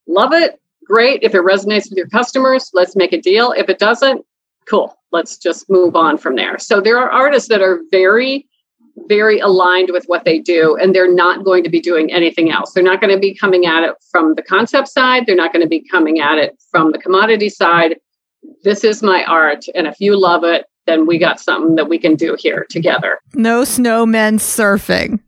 Love 0.08 0.34
it. 0.34 0.60
Great. 0.86 1.22
If 1.22 1.36
it 1.36 1.42
resonates 1.42 1.90
with 1.90 1.98
your 1.98 2.08
customers, 2.08 2.72
let's 2.74 2.96
make 2.96 3.14
a 3.14 3.22
deal. 3.22 3.52
If 3.52 3.70
it 3.70 3.80
doesn't, 3.80 4.26
cool. 4.68 4.98
Let's 5.12 5.38
just 5.38 5.70
move 5.70 5.96
on 5.96 6.18
from 6.18 6.36
there. 6.36 6.58
So 6.58 6.82
there 6.82 6.98
are 6.98 7.12
artists 7.12 7.50
that 7.50 7.62
are 7.62 7.82
very 7.92 8.48
very 9.08 9.40
aligned 9.40 9.90
with 9.92 10.06
what 10.06 10.24
they 10.24 10.40
do 10.40 10.78
and 10.78 10.94
they're 10.94 11.12
not 11.12 11.44
going 11.44 11.64
to 11.64 11.70
be 11.70 11.80
doing 11.80 12.12
anything 12.12 12.52
else. 12.52 12.74
They're 12.74 12.84
not 12.84 13.02
going 13.02 13.14
to 13.14 13.20
be 13.20 13.34
coming 13.34 13.66
at 13.66 13.84
it 13.84 13.96
from 14.12 14.36
the 14.36 14.44
concept 14.44 14.88
side, 14.88 15.26
they're 15.26 15.36
not 15.36 15.52
going 15.52 15.64
to 15.64 15.70
be 15.70 15.84
coming 15.90 16.20
at 16.20 16.38
it 16.38 16.56
from 16.70 16.92
the 16.92 17.00
commodity 17.00 17.50
side. 17.50 17.96
This 18.64 18.84
is 18.84 19.02
my 19.02 19.24
art 19.26 19.66
and 19.74 19.88
if 19.88 20.00
you 20.00 20.16
love 20.16 20.44
it, 20.44 20.66
then 20.86 21.08
we 21.08 21.18
got 21.18 21.40
something 21.40 21.76
that 21.76 21.90
we 21.90 21.98
can 21.98 22.16
do 22.16 22.36
here 22.38 22.68
together. 22.70 23.20
No 23.34 23.64
snowmen 23.64 24.36
surfing. 24.36 25.20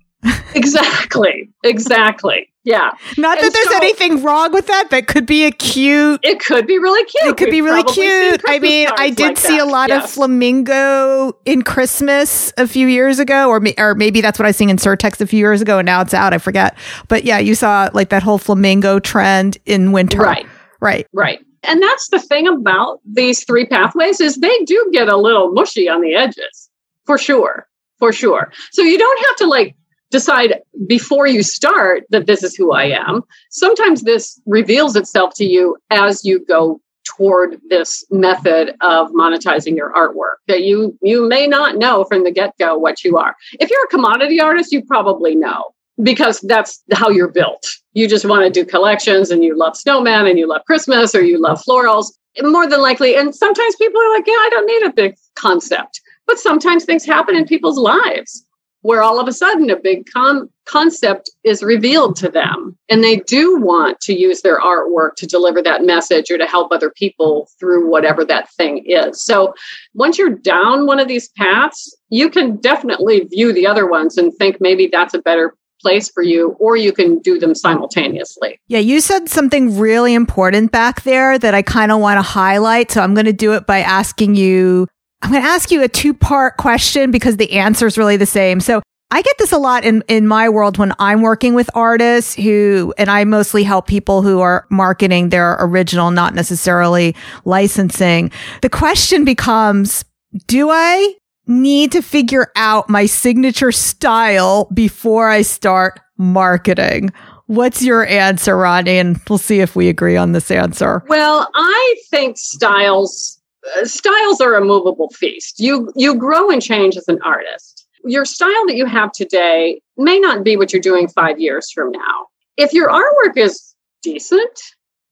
Exactly. 0.55 1.49
Exactly. 1.63 2.49
Yeah. 2.63 2.91
Not 3.15 3.37
that 3.37 3.45
and 3.45 3.53
there's 3.53 3.69
so, 3.69 3.77
anything 3.77 4.23
wrong 4.23 4.51
with 4.51 4.65
that, 4.67 4.87
but 4.89 5.05
could 5.05 5.27
be 5.27 5.45
a 5.45 5.51
cute. 5.51 6.19
It 6.23 6.39
could 6.39 6.65
be 6.65 6.79
really 6.79 7.05
cute. 7.05 7.27
It 7.27 7.37
could 7.37 7.45
We've 7.45 7.51
be 7.51 7.61
really 7.61 7.83
cute. 7.83 8.41
I 8.47 8.57
mean, 8.57 8.87
I 8.97 9.11
did 9.11 9.27
like 9.27 9.37
see 9.37 9.57
that. 9.57 9.67
a 9.67 9.69
lot 9.69 9.89
yes. 9.89 10.03
of 10.03 10.09
flamingo 10.09 11.37
in 11.45 11.61
Christmas 11.61 12.51
a 12.57 12.67
few 12.67 12.87
years 12.87 13.19
ago, 13.19 13.49
or 13.49 13.61
or 13.77 13.93
maybe 13.93 14.19
that's 14.19 14.39
what 14.39 14.47
I 14.47 14.51
seen 14.51 14.71
in 14.71 14.77
Surtex 14.77 15.21
a 15.21 15.27
few 15.27 15.37
years 15.37 15.61
ago, 15.61 15.77
and 15.77 15.85
now 15.85 16.01
it's 16.01 16.15
out. 16.15 16.33
I 16.33 16.39
forget. 16.39 16.75
But 17.07 17.23
yeah, 17.23 17.37
you 17.37 17.53
saw 17.53 17.89
like 17.93 18.09
that 18.09 18.23
whole 18.23 18.39
flamingo 18.39 18.99
trend 18.99 19.59
in 19.67 19.91
winter. 19.91 20.17
Right. 20.17 20.47
Right. 20.81 21.07
Right. 21.13 21.39
And 21.61 21.81
that's 21.81 22.09
the 22.09 22.19
thing 22.19 22.47
about 22.47 22.99
these 23.05 23.43
three 23.43 23.65
pathways 23.67 24.19
is 24.19 24.37
they 24.37 24.57
do 24.65 24.89
get 24.91 25.07
a 25.07 25.17
little 25.17 25.51
mushy 25.51 25.87
on 25.87 26.01
the 26.01 26.15
edges, 26.15 26.69
for 27.05 27.17
sure. 27.19 27.67
For 27.97 28.11
sure. 28.11 28.51
So 28.71 28.81
you 28.81 28.97
don't 28.97 29.25
have 29.27 29.35
to 29.37 29.45
like 29.47 29.75
decide 30.15 30.61
before 30.87 31.27
you 31.27 31.43
start 31.43 32.03
that 32.09 32.25
this 32.25 32.41
is 32.41 32.55
who 32.55 32.71
I 32.71 32.85
am. 32.85 33.21
Sometimes 33.49 34.03
this 34.03 34.39
reveals 34.45 34.95
itself 34.95 35.33
to 35.35 35.45
you 35.45 35.75
as 35.89 36.23
you 36.23 36.45
go 36.45 36.79
toward 37.03 37.59
this 37.69 38.05
method 38.09 38.69
of 38.79 39.11
monetizing 39.11 39.75
your 39.75 39.91
artwork 39.93 40.37
that 40.47 40.63
you 40.63 40.97
you 41.01 41.27
may 41.27 41.45
not 41.47 41.75
know 41.83 42.05
from 42.05 42.23
the 42.23 42.31
get-go 42.31 42.77
what 42.77 43.03
you 43.03 43.17
are. 43.17 43.35
If 43.59 43.69
you're 43.69 43.83
a 43.83 43.95
commodity 43.95 44.39
artist, 44.39 44.71
you 44.71 44.81
probably 44.85 45.35
know 45.35 45.61
because 46.01 46.39
that's 46.41 46.81
how 46.93 47.09
you're 47.09 47.35
built. 47.41 47.63
You 47.93 48.07
just 48.07 48.25
want 48.25 48.43
to 48.45 48.49
do 48.59 48.65
collections 48.65 49.31
and 49.31 49.43
you 49.43 49.57
love 49.57 49.75
snowman 49.75 50.27
and 50.27 50.39
you 50.39 50.47
love 50.47 50.63
Christmas 50.65 51.13
or 51.13 51.23
you 51.23 51.37
love 51.47 51.61
florals. 51.67 52.07
More 52.41 52.67
than 52.67 52.81
likely, 52.81 53.15
and 53.15 53.33
sometimes 53.33 53.75
people 53.77 54.01
are 54.01 54.13
like, 54.15 54.27
yeah, 54.27 54.43
I 54.45 54.49
don't 54.51 54.71
need 54.73 54.83
a 54.89 54.93
big 55.01 55.15
concept. 55.35 56.01
But 56.27 56.37
sometimes 56.39 56.83
things 56.83 57.05
happen 57.05 57.35
in 57.35 57.45
people's 57.45 57.77
lives 57.77 58.45
where 58.85 59.01
all 59.01 59.19
of 59.19 59.27
a 59.27 59.33
sudden 59.33 59.69
a 59.71 59.75
big 59.75 60.05
con- 60.13 60.47
concept 60.65 61.31
is 61.43 61.63
revealed 61.63 62.15
to 62.15 62.29
them 62.29 62.77
and 62.87 63.03
they 63.03 63.17
do 63.17 63.59
want 63.59 63.99
to 63.99 64.13
use 64.13 64.41
their 64.41 64.59
artwork 64.59 65.15
to 65.15 65.25
deliver 65.25 65.59
that 65.59 65.83
message 65.83 66.29
or 66.29 66.37
to 66.37 66.45
help 66.45 66.71
other 66.71 66.91
people 66.91 67.49
through 67.59 67.89
whatever 67.89 68.23
that 68.23 68.51
thing 68.53 68.83
is 68.85 69.25
so 69.25 69.53
once 69.95 70.19
you're 70.19 70.29
down 70.29 70.85
one 70.85 70.99
of 70.99 71.07
these 71.07 71.29
paths 71.29 71.95
you 72.09 72.29
can 72.29 72.57
definitely 72.57 73.21
view 73.21 73.51
the 73.51 73.65
other 73.65 73.87
ones 73.87 74.17
and 74.17 74.31
think 74.35 74.57
maybe 74.61 74.87
that's 74.87 75.15
a 75.15 75.19
better 75.19 75.55
place 75.81 76.09
for 76.09 76.23
you 76.23 76.55
or 76.59 76.75
you 76.75 76.91
can 76.91 77.19
do 77.19 77.37
them 77.37 77.53
simultaneously. 77.53 78.59
Yeah, 78.67 78.79
you 78.79 79.01
said 79.01 79.29
something 79.29 79.77
really 79.77 80.13
important 80.15 80.71
back 80.71 81.03
there 81.03 81.37
that 81.37 81.53
I 81.53 81.61
kind 81.61 81.91
of 81.91 81.99
want 81.99 82.17
to 82.17 82.23
highlight. 82.23 82.91
So 82.91 83.01
I'm 83.01 83.13
going 83.13 83.25
to 83.25 83.33
do 83.33 83.53
it 83.53 83.67
by 83.67 83.79
asking 83.79 84.35
you 84.35 84.87
I'm 85.25 85.31
going 85.31 85.41
to 85.41 85.49
ask 85.49 85.71
you 85.71 85.81
a 85.81 85.87
two 85.87 86.13
part 86.13 86.57
question 86.57 87.09
because 87.09 87.37
the 87.37 87.53
answer 87.53 87.87
is 87.87 87.97
really 87.97 88.15
the 88.15 88.27
same. 88.27 88.59
So 88.59 88.83
I 89.09 89.23
get 89.23 89.35
this 89.39 89.51
a 89.51 89.57
lot 89.57 89.83
in, 89.83 90.03
in 90.07 90.27
my 90.27 90.49
world 90.49 90.77
when 90.77 90.93
I'm 90.99 91.23
working 91.23 91.55
with 91.55 91.67
artists 91.73 92.35
who, 92.35 92.93
and 92.99 93.09
I 93.09 93.23
mostly 93.23 93.63
help 93.63 93.87
people 93.87 94.21
who 94.21 94.41
are 94.41 94.67
marketing 94.69 95.29
their 95.29 95.57
original, 95.59 96.11
not 96.11 96.35
necessarily 96.35 97.15
licensing. 97.43 98.29
The 98.61 98.69
question 98.69 99.25
becomes, 99.25 100.05
do 100.45 100.69
I 100.69 101.15
need 101.47 101.91
to 101.93 102.03
figure 102.03 102.51
out 102.55 102.87
my 102.87 103.07
signature 103.07 103.71
style 103.71 104.69
before 104.75 105.27
I 105.31 105.41
start 105.41 105.99
marketing? 106.19 107.11
What's 107.47 107.81
your 107.81 108.05
answer, 108.05 108.55
Ronnie? 108.55 108.99
And 108.99 109.19
we'll 109.27 109.39
see 109.39 109.59
if 109.59 109.75
we 109.75 109.89
agree 109.89 110.17
on 110.17 110.33
this 110.33 110.51
answer. 110.51 111.01
Well, 111.07 111.49
I 111.55 111.95
think 112.11 112.37
styles 112.37 113.34
Uh, 113.77 113.85
styles 113.85 114.41
are 114.41 114.55
a 114.55 114.63
movable 114.63 115.09
feast. 115.09 115.59
You 115.59 115.91
you 115.95 116.15
grow 116.15 116.49
and 116.49 116.61
change 116.61 116.97
as 116.97 117.07
an 117.07 117.19
artist. 117.23 117.87
Your 118.03 118.25
style 118.25 118.65
that 118.67 118.75
you 118.75 118.85
have 118.85 119.11
today 119.11 119.81
may 119.97 120.19
not 120.19 120.43
be 120.43 120.57
what 120.57 120.71
you're 120.71 120.81
doing 120.81 121.07
5 121.07 121.39
years 121.39 121.71
from 121.71 121.91
now. 121.91 122.27
If 122.57 122.71
your 122.71 122.89
artwork 122.89 123.37
is 123.37 123.73
decent, 124.03 124.59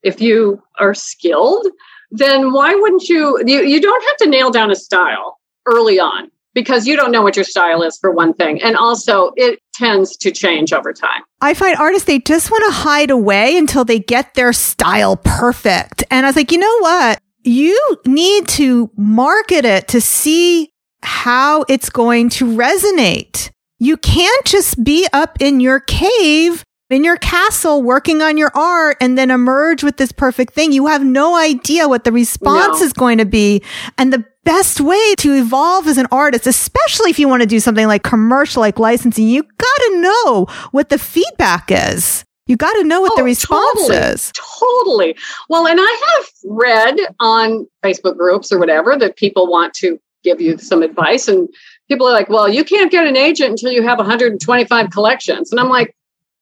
if 0.03 0.21
you 0.21 0.61
are 0.79 0.93
skilled, 0.93 1.65
then 2.11 2.53
why 2.53 2.75
wouldn't 2.75 3.09
you 3.09 3.41
you, 3.45 3.63
you 3.63 3.81
don't 3.81 4.03
have 4.05 4.17
to 4.17 4.29
nail 4.29 4.51
down 4.51 4.71
a 4.71 4.75
style 4.75 5.39
early 5.65 5.99
on 5.99 6.29
because 6.53 6.85
you 6.85 6.95
don't 6.95 7.11
know 7.11 7.23
what 7.23 7.35
your 7.35 7.43
style 7.43 7.81
is 7.81 7.97
for 7.97 8.11
one 8.11 8.33
thing 8.33 8.61
and 8.61 8.77
also 8.77 9.31
it 9.35 9.59
tends 9.73 10.15
to 10.15 10.29
change 10.29 10.71
over 10.71 10.93
time 10.93 11.23
i 11.41 11.53
find 11.53 11.75
artists 11.77 12.05
they 12.05 12.19
just 12.19 12.51
want 12.51 12.63
to 12.65 12.71
hide 12.71 13.09
away 13.09 13.57
until 13.57 13.83
they 13.83 13.97
get 13.97 14.35
their 14.35 14.53
style 14.53 15.17
perfect 15.17 16.03
and 16.11 16.25
i 16.25 16.29
was 16.29 16.35
like 16.35 16.51
you 16.51 16.57
know 16.59 16.77
what 16.79 17.22
you 17.43 17.97
need 18.05 18.47
to 18.49 18.91
market 18.95 19.65
it 19.65 19.87
to 19.89 20.01
see 20.01 20.71
how 21.01 21.65
it's 21.67 21.89
going 21.89 22.29
to 22.29 22.45
resonate. 22.45 23.49
You 23.79 23.97
can't 23.97 24.45
just 24.45 24.83
be 24.83 25.07
up 25.11 25.37
in 25.41 25.59
your 25.59 25.81
cave, 25.81 26.63
in 26.89 27.03
your 27.03 27.17
castle, 27.17 27.81
working 27.81 28.21
on 28.21 28.37
your 28.37 28.51
art 28.55 28.97
and 29.01 29.17
then 29.17 29.29
emerge 29.29 29.83
with 29.83 29.97
this 29.97 30.11
perfect 30.11 30.53
thing. 30.53 30.71
You 30.71 30.87
have 30.87 31.03
no 31.03 31.35
idea 31.35 31.89
what 31.89 32.05
the 32.05 32.11
response 32.11 32.79
no. 32.79 32.85
is 32.85 32.93
going 32.93 33.17
to 33.17 33.25
be. 33.25 33.61
And 33.97 34.13
the 34.13 34.23
best 34.45 34.79
way 34.79 35.15
to 35.15 35.33
evolve 35.33 35.87
as 35.87 35.97
an 35.97 36.07
artist, 36.11 36.47
especially 36.47 37.09
if 37.09 37.19
you 37.19 37.27
want 37.27 37.41
to 37.41 37.47
do 37.47 37.59
something 37.59 37.87
like 37.87 38.03
commercial, 38.03 38.61
like 38.61 38.79
licensing, 38.79 39.27
you 39.27 39.43
got 39.43 39.77
to 39.87 40.01
know 40.01 40.47
what 40.71 40.89
the 40.89 40.97
feedback 40.97 41.65
is. 41.69 42.23
You 42.47 42.57
got 42.57 42.73
to 42.73 42.83
know 42.83 42.99
what 43.01 43.13
oh, 43.13 43.17
the 43.17 43.23
response 43.23 43.81
totally, 43.81 43.97
is. 43.97 44.31
Totally. 44.59 45.15
Well, 45.49 45.65
and 45.65 45.79
I 45.81 46.01
have 46.07 46.25
read 46.43 46.97
on 47.19 47.67
Facebook 47.83 48.17
groups 48.17 48.51
or 48.51 48.59
whatever 48.59 48.97
that 48.97 49.15
people 49.15 49.47
want 49.47 49.73
to 49.75 49.99
give 50.23 50.41
you 50.41 50.57
some 50.57 50.83
advice. 50.83 51.27
And 51.27 51.47
people 51.87 52.07
are 52.07 52.13
like, 52.13 52.29
well, 52.29 52.49
you 52.49 52.63
can't 52.63 52.91
get 52.91 53.07
an 53.07 53.15
agent 53.15 53.51
until 53.51 53.71
you 53.71 53.83
have 53.83 53.97
125 53.97 54.89
collections. 54.89 55.51
And 55.51 55.59
I'm 55.59 55.69
like, 55.69 55.95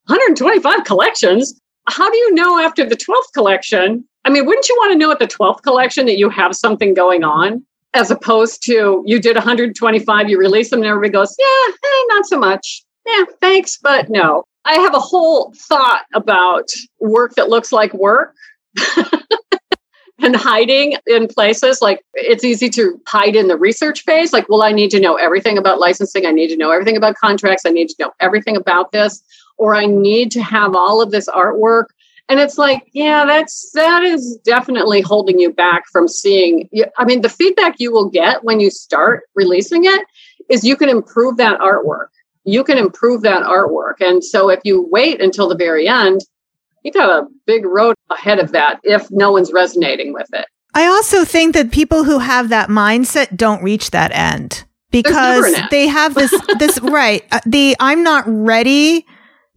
125 0.08 0.84
collections? 0.86 1.60
How 1.88 2.10
do 2.10 2.18
you 2.18 2.34
know 2.34 2.60
after 2.60 2.86
the 2.86 2.96
12th 2.96 3.34
collection? 3.34 4.04
I 4.26 4.30
mean, 4.30 4.46
wouldn't 4.46 4.68
you 4.70 4.76
want 4.80 4.94
to 4.94 4.98
know 4.98 5.12
at 5.12 5.20
the 5.20 5.28
12th 5.28 5.62
collection 5.64 6.06
that 6.06 6.18
you 6.18 6.30
have 6.30 6.56
something 6.56 6.94
going 6.94 7.24
on? 7.24 7.66
As 7.94 8.10
opposed 8.10 8.64
to 8.66 9.04
you 9.06 9.20
did 9.20 9.36
125, 9.36 10.30
you 10.30 10.40
release 10.40 10.70
them, 10.70 10.80
and 10.80 10.88
everybody 10.88 11.12
goes, 11.12 11.36
yeah, 11.38 11.74
eh, 11.74 12.04
not 12.08 12.26
so 12.26 12.40
much. 12.40 12.84
Yeah, 13.06 13.24
thanks, 13.42 13.78
but 13.78 14.10
no. 14.10 14.46
I 14.66 14.76
have 14.76 14.94
a 14.94 15.00
whole 15.00 15.54
thought 15.56 16.04
about 16.14 16.70
work 17.00 17.34
that 17.36 17.50
looks 17.50 17.72
like 17.72 17.94
work. 17.94 18.36
and 20.24 20.36
hiding 20.36 20.96
in 21.08 21.28
places. 21.28 21.82
Like 21.82 22.06
it's 22.14 22.44
easy 22.44 22.70
to 22.70 23.02
hide 23.08 23.36
in 23.36 23.48
the 23.48 23.58
research 23.58 24.04
phase. 24.04 24.32
Like 24.32 24.48
well 24.50 24.62
i 24.62 24.72
need 24.72 24.92
to 24.92 25.00
know 25.00 25.16
everything 25.16 25.58
about 25.58 25.80
licensing. 25.80 26.26
I 26.26 26.32
need 26.32 26.50
to 26.50 26.58
know 26.58 26.72
everything 26.72 26.96
about 26.96 27.16
contracts. 27.16 27.66
I 27.66 27.72
need 27.72 27.90
to 27.90 27.96
know 28.00 28.12
everything 28.20 28.56
about 28.56 28.92
this 28.92 29.24
or 29.58 29.76
i 29.76 29.86
need 29.86 30.32
to 30.32 30.42
have 30.42 30.76
all 30.76 31.02
of 31.02 31.12
this 31.12 31.30
artwork. 31.30 31.86
And 32.30 32.40
it's 32.40 32.58
like 32.58 32.90
yeah 32.94 33.26
that's 33.26 33.72
that 33.74 34.04
is 34.04 34.38
definitely 34.46 35.02
holding 35.02 35.38
you 35.40 35.52
back 35.52 35.84
from 35.92 36.08
seeing 36.08 36.70
i 36.98 37.04
mean 37.04 37.22
the 37.22 37.30
feedback 37.30 37.76
you 37.80 37.92
will 37.92 38.10
get 38.10 38.44
when 38.46 38.62
you 38.62 38.70
start 38.70 39.24
releasing 39.36 39.84
it 39.84 40.06
is 40.50 40.64
you 40.64 40.78
can 40.78 40.88
improve 40.88 41.36
that 41.38 41.60
artwork 41.60 42.08
you 42.44 42.64
can 42.64 42.78
improve 42.78 43.22
that 43.22 43.44
artwork. 43.44 43.96
And 44.00 44.24
so 44.24 44.50
if 44.50 44.60
you 44.64 44.88
wait 44.90 45.22
until 45.22 45.48
the 45.48 45.56
very 45.56 45.88
end, 45.88 46.22
you've 46.84 46.96
got 46.96 47.10
a 47.10 47.28
big 47.46 47.66
road 47.66 47.96
ahead 48.10 48.40
of 48.40 48.52
that 48.52 48.80
if 48.84 49.10
no 49.12 49.32
one's 49.32 49.52
resonating 49.52 50.14
with 50.14 50.28
it. 50.34 50.46
I 50.74 50.86
also 50.86 51.26
think 51.26 51.54
that 51.54 51.72
people 51.72 52.04
who 52.04 52.20
have 52.20 52.50
that 52.50 52.70
mindset 52.70 53.36
don't 53.36 53.64
reach 53.64 53.92
that 53.92 54.12
end 54.14 54.64
because 54.90 55.54
they 55.70 55.88
have 55.88 56.16
this 56.16 56.34
this 56.60 56.80
right 56.82 57.24
uh, 57.32 57.40
the 57.46 57.76
I'm 57.80 58.04
not 58.04 58.24
ready 58.26 59.06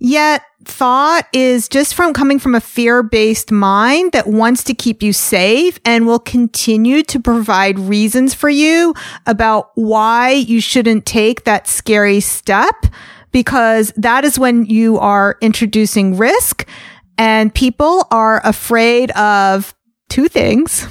yet 0.04 0.42
thought 0.64 1.26
is 1.32 1.66
just 1.66 1.94
from 1.94 2.12
coming 2.12 2.38
from 2.38 2.54
a 2.54 2.60
fear 2.60 3.02
based 3.02 3.50
mind 3.50 4.12
that 4.12 4.26
wants 4.26 4.62
to 4.64 4.74
keep 4.74 5.02
you 5.02 5.12
safe 5.12 5.80
and 5.84 6.06
will 6.06 6.18
continue 6.18 7.02
to 7.02 7.18
provide 7.18 7.78
reasons 7.78 8.34
for 8.34 8.50
you 8.50 8.94
about 9.26 9.70
why 9.76 10.30
you 10.30 10.60
shouldn't 10.60 11.06
take 11.06 11.44
that 11.44 11.66
scary 11.66 12.20
step 12.20 12.86
because 13.32 13.92
that 13.96 14.24
is 14.24 14.38
when 14.38 14.66
you 14.66 14.98
are 14.98 15.38
introducing 15.40 16.16
risk 16.16 16.68
and 17.16 17.54
people 17.54 18.06
are 18.10 18.42
afraid 18.44 19.10
of 19.12 19.74
two 20.10 20.28
things. 20.28 20.86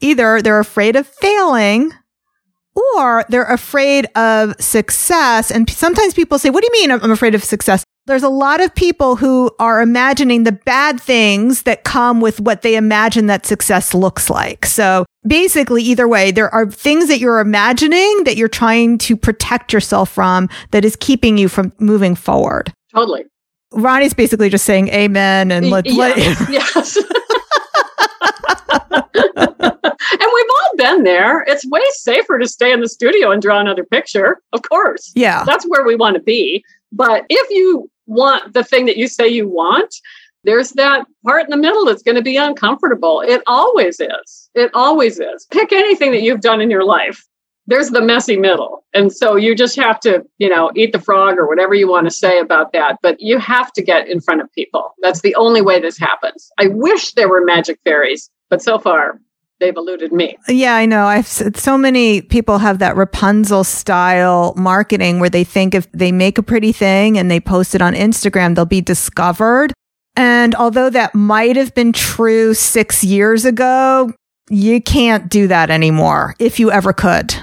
Either 0.00 0.42
they're 0.42 0.58
afraid 0.58 0.96
of 0.96 1.06
failing 1.06 1.92
or 2.96 3.24
they're 3.28 3.44
afraid 3.44 4.06
of 4.16 4.60
success. 4.60 5.50
And 5.52 5.70
sometimes 5.70 6.12
people 6.12 6.38
say, 6.40 6.50
what 6.50 6.62
do 6.62 6.68
you 6.72 6.80
mean 6.80 6.90
I'm 6.90 7.10
afraid 7.12 7.36
of 7.36 7.44
success? 7.44 7.84
There's 8.06 8.22
a 8.22 8.28
lot 8.28 8.60
of 8.60 8.74
people 8.74 9.16
who 9.16 9.50
are 9.58 9.80
imagining 9.80 10.44
the 10.44 10.52
bad 10.52 11.00
things 11.00 11.62
that 11.62 11.84
come 11.84 12.20
with 12.20 12.40
what 12.40 12.62
they 12.62 12.74
imagine 12.74 13.26
that 13.26 13.46
success 13.46 13.94
looks 13.94 14.28
like. 14.28 14.66
So 14.66 15.06
basically, 15.26 15.82
either 15.84 16.08
way, 16.08 16.32
there 16.32 16.52
are 16.52 16.68
things 16.68 17.08
that 17.08 17.20
you're 17.20 17.38
imagining 17.38 18.24
that 18.24 18.36
you're 18.36 18.48
trying 18.48 18.98
to 18.98 19.16
protect 19.16 19.72
yourself 19.72 20.10
from 20.10 20.48
that 20.72 20.84
is 20.84 20.96
keeping 20.96 21.38
you 21.38 21.48
from 21.48 21.72
moving 21.78 22.16
forward. 22.16 22.72
Totally. 22.92 23.24
Ronnie's 23.72 24.14
basically 24.14 24.50
just 24.50 24.64
saying 24.64 24.88
amen 24.88 25.50
and 25.50 25.70
let, 25.70 25.86
yes, 25.86 25.96
let 26.40 26.50
yes. 26.50 26.96
and 26.96 27.06
we've 30.34 30.44
all 30.50 30.76
been 30.76 31.04
there. 31.04 31.44
It's 31.46 31.64
way 31.66 31.80
safer 31.92 32.38
to 32.38 32.48
stay 32.48 32.72
in 32.72 32.80
the 32.80 32.88
studio 32.88 33.30
and 33.30 33.40
draw 33.40 33.60
another 33.60 33.84
picture, 33.84 34.42
of 34.52 34.62
course. 34.62 35.12
Yeah. 35.14 35.44
That's 35.44 35.64
where 35.68 35.86
we 35.86 35.94
want 35.94 36.16
to 36.16 36.22
be. 36.22 36.64
But 36.92 37.24
if 37.30 37.50
you 37.50 37.90
want 38.06 38.54
the 38.54 38.64
thing 38.64 38.86
that 38.86 38.96
you 38.96 39.06
say 39.06 39.28
you 39.28 39.48
want, 39.48 39.94
there's 40.44 40.70
that 40.72 41.06
part 41.24 41.44
in 41.44 41.50
the 41.50 41.56
middle 41.56 41.84
that's 41.84 42.02
going 42.02 42.16
to 42.16 42.22
be 42.22 42.36
uncomfortable. 42.36 43.20
It 43.20 43.42
always 43.46 44.00
is. 44.00 44.50
It 44.54 44.70
always 44.74 45.20
is. 45.20 45.46
Pick 45.50 45.72
anything 45.72 46.10
that 46.12 46.22
you've 46.22 46.40
done 46.40 46.60
in 46.60 46.70
your 46.70 46.84
life. 46.84 47.24
There's 47.68 47.90
the 47.90 48.00
messy 48.00 48.36
middle. 48.36 48.84
And 48.92 49.12
so 49.12 49.36
you 49.36 49.54
just 49.54 49.76
have 49.76 50.00
to, 50.00 50.24
you 50.38 50.48
know, 50.48 50.72
eat 50.74 50.90
the 50.90 51.00
frog 51.00 51.38
or 51.38 51.46
whatever 51.46 51.74
you 51.74 51.88
want 51.88 52.08
to 52.08 52.10
say 52.10 52.40
about 52.40 52.72
that. 52.72 52.98
But 53.02 53.20
you 53.20 53.38
have 53.38 53.72
to 53.74 53.82
get 53.82 54.08
in 54.08 54.20
front 54.20 54.40
of 54.40 54.52
people. 54.52 54.94
That's 55.00 55.20
the 55.20 55.34
only 55.36 55.62
way 55.62 55.80
this 55.80 55.96
happens. 55.96 56.50
I 56.58 56.66
wish 56.68 57.12
there 57.12 57.28
were 57.28 57.44
magic 57.44 57.78
fairies, 57.84 58.28
but 58.50 58.62
so 58.62 58.80
far 58.80 59.20
they've 59.62 59.76
eluded 59.76 60.12
me. 60.12 60.36
Yeah, 60.48 60.74
I 60.74 60.84
know. 60.84 61.06
I've 61.06 61.26
so 61.26 61.78
many 61.78 62.20
people 62.20 62.58
have 62.58 62.80
that 62.80 62.96
Rapunzel 62.96 63.64
style 63.64 64.52
marketing 64.56 65.20
where 65.20 65.30
they 65.30 65.44
think 65.44 65.74
if 65.74 65.90
they 65.92 66.12
make 66.12 66.36
a 66.36 66.42
pretty 66.42 66.72
thing 66.72 67.16
and 67.16 67.30
they 67.30 67.40
post 67.40 67.74
it 67.74 67.80
on 67.80 67.94
Instagram, 67.94 68.54
they'll 68.54 68.64
be 68.66 68.80
discovered. 68.80 69.72
And 70.16 70.54
although 70.56 70.90
that 70.90 71.14
might 71.14 71.56
have 71.56 71.74
been 71.74 71.92
true 71.92 72.52
six 72.52 73.02
years 73.02 73.44
ago, 73.44 74.12
you 74.50 74.82
can't 74.82 75.30
do 75.30 75.46
that 75.46 75.70
anymore 75.70 76.34
if 76.38 76.60
you 76.60 76.70
ever 76.70 76.92
could. 76.92 77.34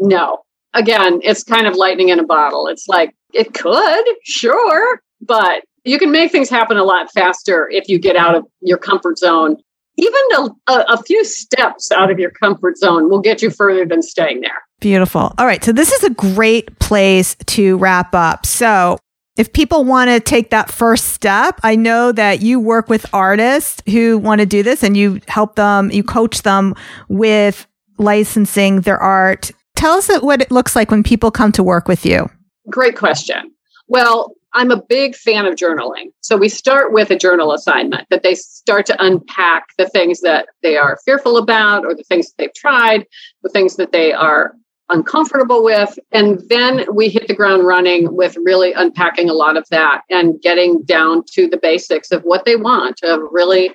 No. 0.00 0.38
Again, 0.74 1.20
it's 1.22 1.44
kind 1.44 1.66
of 1.66 1.76
lightning 1.76 2.08
in 2.08 2.18
a 2.18 2.26
bottle. 2.26 2.66
It's 2.66 2.88
like, 2.88 3.14
it 3.32 3.54
could, 3.54 4.04
sure, 4.24 5.00
but 5.20 5.62
you 5.84 5.98
can 5.98 6.10
make 6.10 6.32
things 6.32 6.50
happen 6.50 6.76
a 6.76 6.84
lot 6.84 7.12
faster 7.12 7.68
if 7.70 7.88
you 7.88 7.98
get 7.98 8.16
out 8.16 8.34
of 8.34 8.44
your 8.60 8.78
comfort 8.78 9.18
zone. 9.18 9.56
Even 9.98 10.20
a, 10.36 10.50
a, 10.68 11.02
few 11.02 11.24
steps 11.24 11.90
out 11.90 12.10
of 12.10 12.18
your 12.18 12.30
comfort 12.30 12.76
zone 12.76 13.08
will 13.08 13.20
get 13.20 13.40
you 13.40 13.50
further 13.50 13.86
than 13.86 14.02
staying 14.02 14.42
there. 14.42 14.62
Beautiful. 14.80 15.32
All 15.38 15.46
right. 15.46 15.64
So, 15.64 15.72
this 15.72 15.90
is 15.90 16.04
a 16.04 16.10
great 16.10 16.78
place 16.78 17.34
to 17.46 17.78
wrap 17.78 18.14
up. 18.14 18.44
So, 18.44 18.98
if 19.36 19.52
people 19.52 19.84
want 19.84 20.10
to 20.10 20.20
take 20.20 20.50
that 20.50 20.70
first 20.70 21.08
step, 21.08 21.60
I 21.62 21.76
know 21.76 22.12
that 22.12 22.40
you 22.40 22.58
work 22.58 22.88
with 22.88 23.06
artists 23.12 23.82
who 23.86 24.18
want 24.18 24.40
to 24.40 24.46
do 24.46 24.62
this 24.62 24.82
and 24.82 24.96
you 24.96 25.20
help 25.28 25.56
them, 25.56 25.90
you 25.90 26.02
coach 26.02 26.42
them 26.42 26.74
with 27.08 27.66
licensing 27.98 28.80
their 28.80 28.98
art. 28.98 29.50
Tell 29.76 29.94
us 29.94 30.08
what 30.22 30.40
it 30.40 30.50
looks 30.50 30.74
like 30.74 30.90
when 30.90 31.02
people 31.02 31.30
come 31.30 31.52
to 31.52 31.62
work 31.62 31.86
with 31.86 32.06
you. 32.06 32.30
Great 32.70 32.96
question. 32.96 33.52
Well, 33.88 34.34
I'm 34.56 34.70
a 34.70 34.82
big 34.82 35.14
fan 35.14 35.44
of 35.44 35.54
journaling. 35.54 36.12
So 36.22 36.36
we 36.36 36.48
start 36.48 36.92
with 36.92 37.10
a 37.10 37.16
journal 37.16 37.52
assignment 37.52 38.08
that 38.08 38.22
they 38.22 38.34
start 38.34 38.86
to 38.86 39.04
unpack 39.04 39.66
the 39.76 39.86
things 39.90 40.22
that 40.22 40.48
they 40.62 40.78
are 40.78 40.98
fearful 41.04 41.36
about 41.36 41.84
or 41.84 41.94
the 41.94 42.04
things 42.04 42.28
that 42.28 42.34
they've 42.38 42.54
tried, 42.54 43.06
the 43.42 43.50
things 43.50 43.76
that 43.76 43.92
they 43.92 44.14
are 44.14 44.54
uncomfortable 44.88 45.62
with. 45.62 45.98
And 46.12 46.40
then 46.48 46.86
we 46.90 47.10
hit 47.10 47.28
the 47.28 47.34
ground 47.34 47.66
running 47.66 48.16
with 48.16 48.38
really 48.44 48.72
unpacking 48.72 49.28
a 49.28 49.34
lot 49.34 49.58
of 49.58 49.66
that 49.70 50.02
and 50.08 50.40
getting 50.40 50.82
down 50.84 51.24
to 51.32 51.48
the 51.48 51.58
basics 51.58 52.10
of 52.10 52.22
what 52.22 52.46
they 52.46 52.56
want, 52.56 53.00
of 53.02 53.20
really 53.30 53.74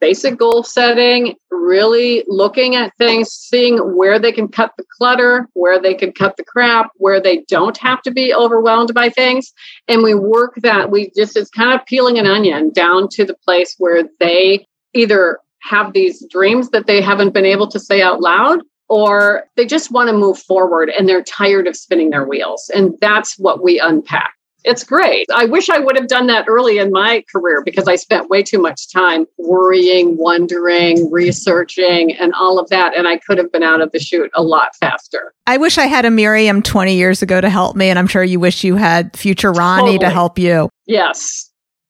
basic 0.00 0.38
goal 0.38 0.62
setting, 0.62 1.36
really 1.50 2.24
looking 2.26 2.74
at 2.74 2.96
things, 2.96 3.30
seeing 3.30 3.78
where 3.96 4.18
they 4.18 4.32
can 4.32 4.48
cut 4.48 4.72
the 4.76 4.84
clutter, 4.96 5.48
where 5.54 5.80
they 5.80 5.94
can 5.94 6.12
cut 6.12 6.36
the 6.36 6.44
crap, 6.44 6.90
where 6.96 7.20
they 7.20 7.44
don't 7.48 7.76
have 7.78 8.02
to 8.02 8.10
be 8.10 8.34
overwhelmed 8.34 8.94
by 8.94 9.08
things. 9.08 9.52
And 9.86 10.02
we 10.02 10.14
work 10.14 10.54
that, 10.62 10.90
we 10.90 11.10
just, 11.16 11.36
it's 11.36 11.50
kind 11.50 11.78
of 11.78 11.86
peeling 11.86 12.18
an 12.18 12.26
onion 12.26 12.70
down 12.70 13.08
to 13.12 13.24
the 13.24 13.34
place 13.34 13.74
where 13.78 14.04
they 14.20 14.66
either 14.94 15.38
have 15.60 15.92
these 15.92 16.24
dreams 16.30 16.70
that 16.70 16.86
they 16.86 17.00
haven't 17.00 17.34
been 17.34 17.44
able 17.44 17.68
to 17.68 17.80
say 17.80 18.00
out 18.00 18.20
loud 18.20 18.60
or 18.88 19.44
they 19.56 19.66
just 19.66 19.90
want 19.90 20.08
to 20.08 20.16
move 20.16 20.38
forward 20.38 20.88
and 20.88 21.08
they're 21.08 21.22
tired 21.22 21.66
of 21.66 21.76
spinning 21.76 22.10
their 22.10 22.24
wheels. 22.24 22.70
And 22.74 22.94
that's 23.00 23.38
what 23.38 23.62
we 23.62 23.78
unpack. 23.78 24.37
It's 24.68 24.84
great. 24.84 25.26
I 25.34 25.46
wish 25.46 25.70
I 25.70 25.78
would 25.78 25.96
have 25.96 26.08
done 26.08 26.26
that 26.26 26.44
early 26.46 26.76
in 26.76 26.92
my 26.92 27.24
career 27.32 27.62
because 27.64 27.88
I 27.88 27.96
spent 27.96 28.28
way 28.28 28.42
too 28.42 28.58
much 28.58 28.92
time 28.92 29.24
worrying, 29.38 30.18
wondering, 30.18 31.10
researching, 31.10 32.14
and 32.14 32.34
all 32.34 32.58
of 32.58 32.68
that. 32.68 32.94
And 32.94 33.08
I 33.08 33.16
could 33.16 33.38
have 33.38 33.50
been 33.50 33.62
out 33.62 33.80
of 33.80 33.92
the 33.92 33.98
chute 33.98 34.30
a 34.34 34.42
lot 34.42 34.76
faster. 34.76 35.32
I 35.46 35.56
wish 35.56 35.78
I 35.78 35.86
had 35.86 36.04
a 36.04 36.10
Miriam 36.10 36.62
20 36.62 36.94
years 36.94 37.22
ago 37.22 37.40
to 37.40 37.48
help 37.48 37.76
me. 37.76 37.88
And 37.88 37.98
I'm 37.98 38.06
sure 38.06 38.22
you 38.22 38.38
wish 38.40 38.62
you 38.62 38.76
had 38.76 39.16
future 39.16 39.52
Ronnie 39.52 39.92
totally. 39.92 39.98
to 40.00 40.10
help 40.10 40.38
you. 40.38 40.68
Yes. 40.84 41.47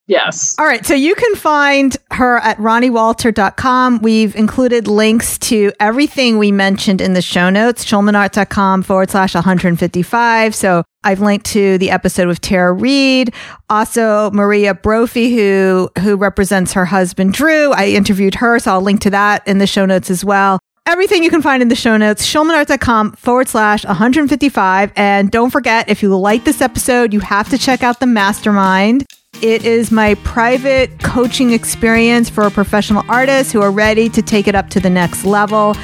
Yes. 0.08 0.56
All 0.58 0.64
right. 0.64 0.84
So 0.86 0.94
you 0.94 1.14
can 1.14 1.34
find 1.34 1.94
her 2.12 2.38
at 2.38 2.56
ronniewalter.com. 2.56 4.00
We've 4.00 4.34
included 4.34 4.88
links 4.88 5.36
to 5.40 5.70
everything 5.78 6.38
we 6.38 6.50
mentioned 6.50 7.02
in 7.02 7.12
the 7.12 7.20
show 7.20 7.50
notes, 7.50 7.84
schulmanart.com 7.84 8.84
forward 8.84 9.10
slash 9.10 9.34
155. 9.34 10.54
So 10.54 10.82
I've 11.04 11.20
linked 11.20 11.44
to 11.46 11.76
the 11.76 11.90
episode 11.90 12.26
with 12.26 12.40
Tara 12.40 12.72
Reed, 12.72 13.34
also 13.68 14.30
Maria 14.30 14.72
Brophy, 14.72 15.36
who, 15.36 15.90
who 16.00 16.16
represents 16.16 16.72
her 16.72 16.86
husband, 16.86 17.34
Drew. 17.34 17.72
I 17.72 17.88
interviewed 17.88 18.36
her. 18.36 18.58
So 18.58 18.72
I'll 18.72 18.80
link 18.80 19.02
to 19.02 19.10
that 19.10 19.46
in 19.46 19.58
the 19.58 19.66
show 19.66 19.84
notes 19.84 20.10
as 20.10 20.24
well 20.24 20.58
everything 20.86 21.22
you 21.22 21.28
can 21.28 21.42
find 21.42 21.60
in 21.60 21.68
the 21.68 21.76
show 21.76 21.98
notes, 21.98 22.26
schulmanart.com 22.26 23.12
forward 23.12 23.46
slash 23.46 23.84
155. 23.84 24.90
And 24.96 25.30
don't 25.30 25.50
forget, 25.50 25.90
if 25.90 26.02
you 26.02 26.16
like 26.16 26.44
this 26.44 26.62
episode, 26.62 27.12
you 27.12 27.20
have 27.20 27.50
to 27.50 27.58
check 27.58 27.82
out 27.82 28.00
the 28.00 28.06
mastermind. 28.06 29.04
It 29.40 29.64
is 29.64 29.92
my 29.92 30.14
private 30.24 30.98
coaching 31.00 31.52
experience 31.52 32.28
for 32.28 32.50
professional 32.50 33.04
artists 33.08 33.52
who 33.52 33.62
are 33.62 33.70
ready 33.70 34.08
to 34.08 34.20
take 34.20 34.48
it 34.48 34.56
up 34.56 34.68
to 34.70 34.80
the 34.80 34.90
next 34.90 35.24
level. 35.24 35.76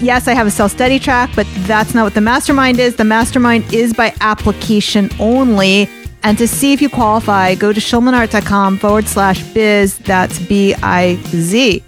Yes, 0.00 0.28
I 0.28 0.34
have 0.34 0.46
a 0.46 0.50
self 0.50 0.72
study 0.72 0.98
track, 0.98 1.30
but 1.34 1.46
that's 1.60 1.94
not 1.94 2.04
what 2.04 2.12
the 2.14 2.20
mastermind 2.20 2.78
is. 2.78 2.96
The 2.96 3.04
mastermind 3.04 3.72
is 3.72 3.94
by 3.94 4.14
application 4.20 5.08
only. 5.18 5.88
And 6.22 6.36
to 6.36 6.46
see 6.46 6.74
if 6.74 6.82
you 6.82 6.90
qualify, 6.90 7.54
go 7.54 7.72
to 7.72 7.80
schulmanart.com 7.80 8.76
forward 8.78 9.06
slash 9.06 9.42
biz. 9.54 9.96
That's 9.98 10.38
B 10.38 10.74
I 10.82 11.14
Z. 11.28 11.82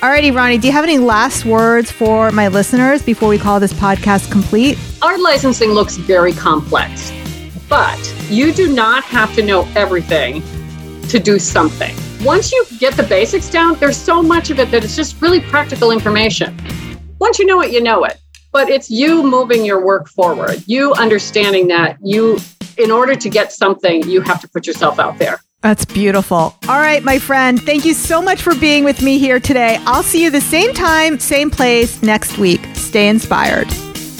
Alrighty, 0.00 0.34
Ronnie, 0.34 0.58
do 0.58 0.66
you 0.66 0.72
have 0.72 0.84
any 0.84 0.98
last 0.98 1.44
words 1.44 1.90
for 1.90 2.32
my 2.32 2.48
listeners 2.48 3.02
before 3.02 3.28
we 3.28 3.38
call 3.38 3.60
this 3.60 3.72
podcast 3.72 4.30
complete? 4.30 4.76
Art 5.02 5.20
licensing 5.20 5.70
looks 5.70 5.96
very 5.96 6.32
complex. 6.32 7.12
But 7.68 8.14
you 8.30 8.52
do 8.52 8.72
not 8.72 9.04
have 9.04 9.34
to 9.34 9.42
know 9.42 9.68
everything 9.76 10.42
to 11.08 11.18
do 11.18 11.38
something. 11.38 11.94
Once 12.24 12.50
you 12.50 12.64
get 12.78 12.94
the 12.94 13.02
basics 13.02 13.50
down, 13.50 13.78
there's 13.78 13.96
so 13.96 14.22
much 14.22 14.50
of 14.50 14.58
it 14.58 14.70
that 14.70 14.84
it's 14.84 14.96
just 14.96 15.20
really 15.20 15.40
practical 15.40 15.90
information. 15.90 16.56
Once 17.18 17.38
you 17.38 17.46
know 17.46 17.60
it, 17.62 17.72
you 17.72 17.82
know 17.82 18.04
it. 18.04 18.18
But 18.52 18.70
it's 18.70 18.90
you 18.90 19.22
moving 19.22 19.64
your 19.64 19.84
work 19.84 20.08
forward, 20.08 20.62
you 20.66 20.94
understanding 20.94 21.68
that 21.68 21.98
you, 22.00 22.38
in 22.78 22.90
order 22.90 23.14
to 23.14 23.28
get 23.28 23.52
something, 23.52 24.08
you 24.08 24.22
have 24.22 24.40
to 24.40 24.48
put 24.48 24.66
yourself 24.66 24.98
out 24.98 25.18
there. 25.18 25.40
That's 25.60 25.84
beautiful. 25.84 26.56
All 26.68 26.78
right, 26.78 27.02
my 27.02 27.18
friend, 27.18 27.60
thank 27.60 27.84
you 27.84 27.92
so 27.92 28.22
much 28.22 28.40
for 28.42 28.54
being 28.54 28.84
with 28.84 29.02
me 29.02 29.18
here 29.18 29.40
today. 29.40 29.78
I'll 29.80 30.04
see 30.04 30.22
you 30.22 30.30
the 30.30 30.40
same 30.40 30.72
time, 30.72 31.18
same 31.18 31.50
place 31.50 32.02
next 32.02 32.38
week. 32.38 32.60
Stay 32.74 33.08
inspired. 33.08 33.68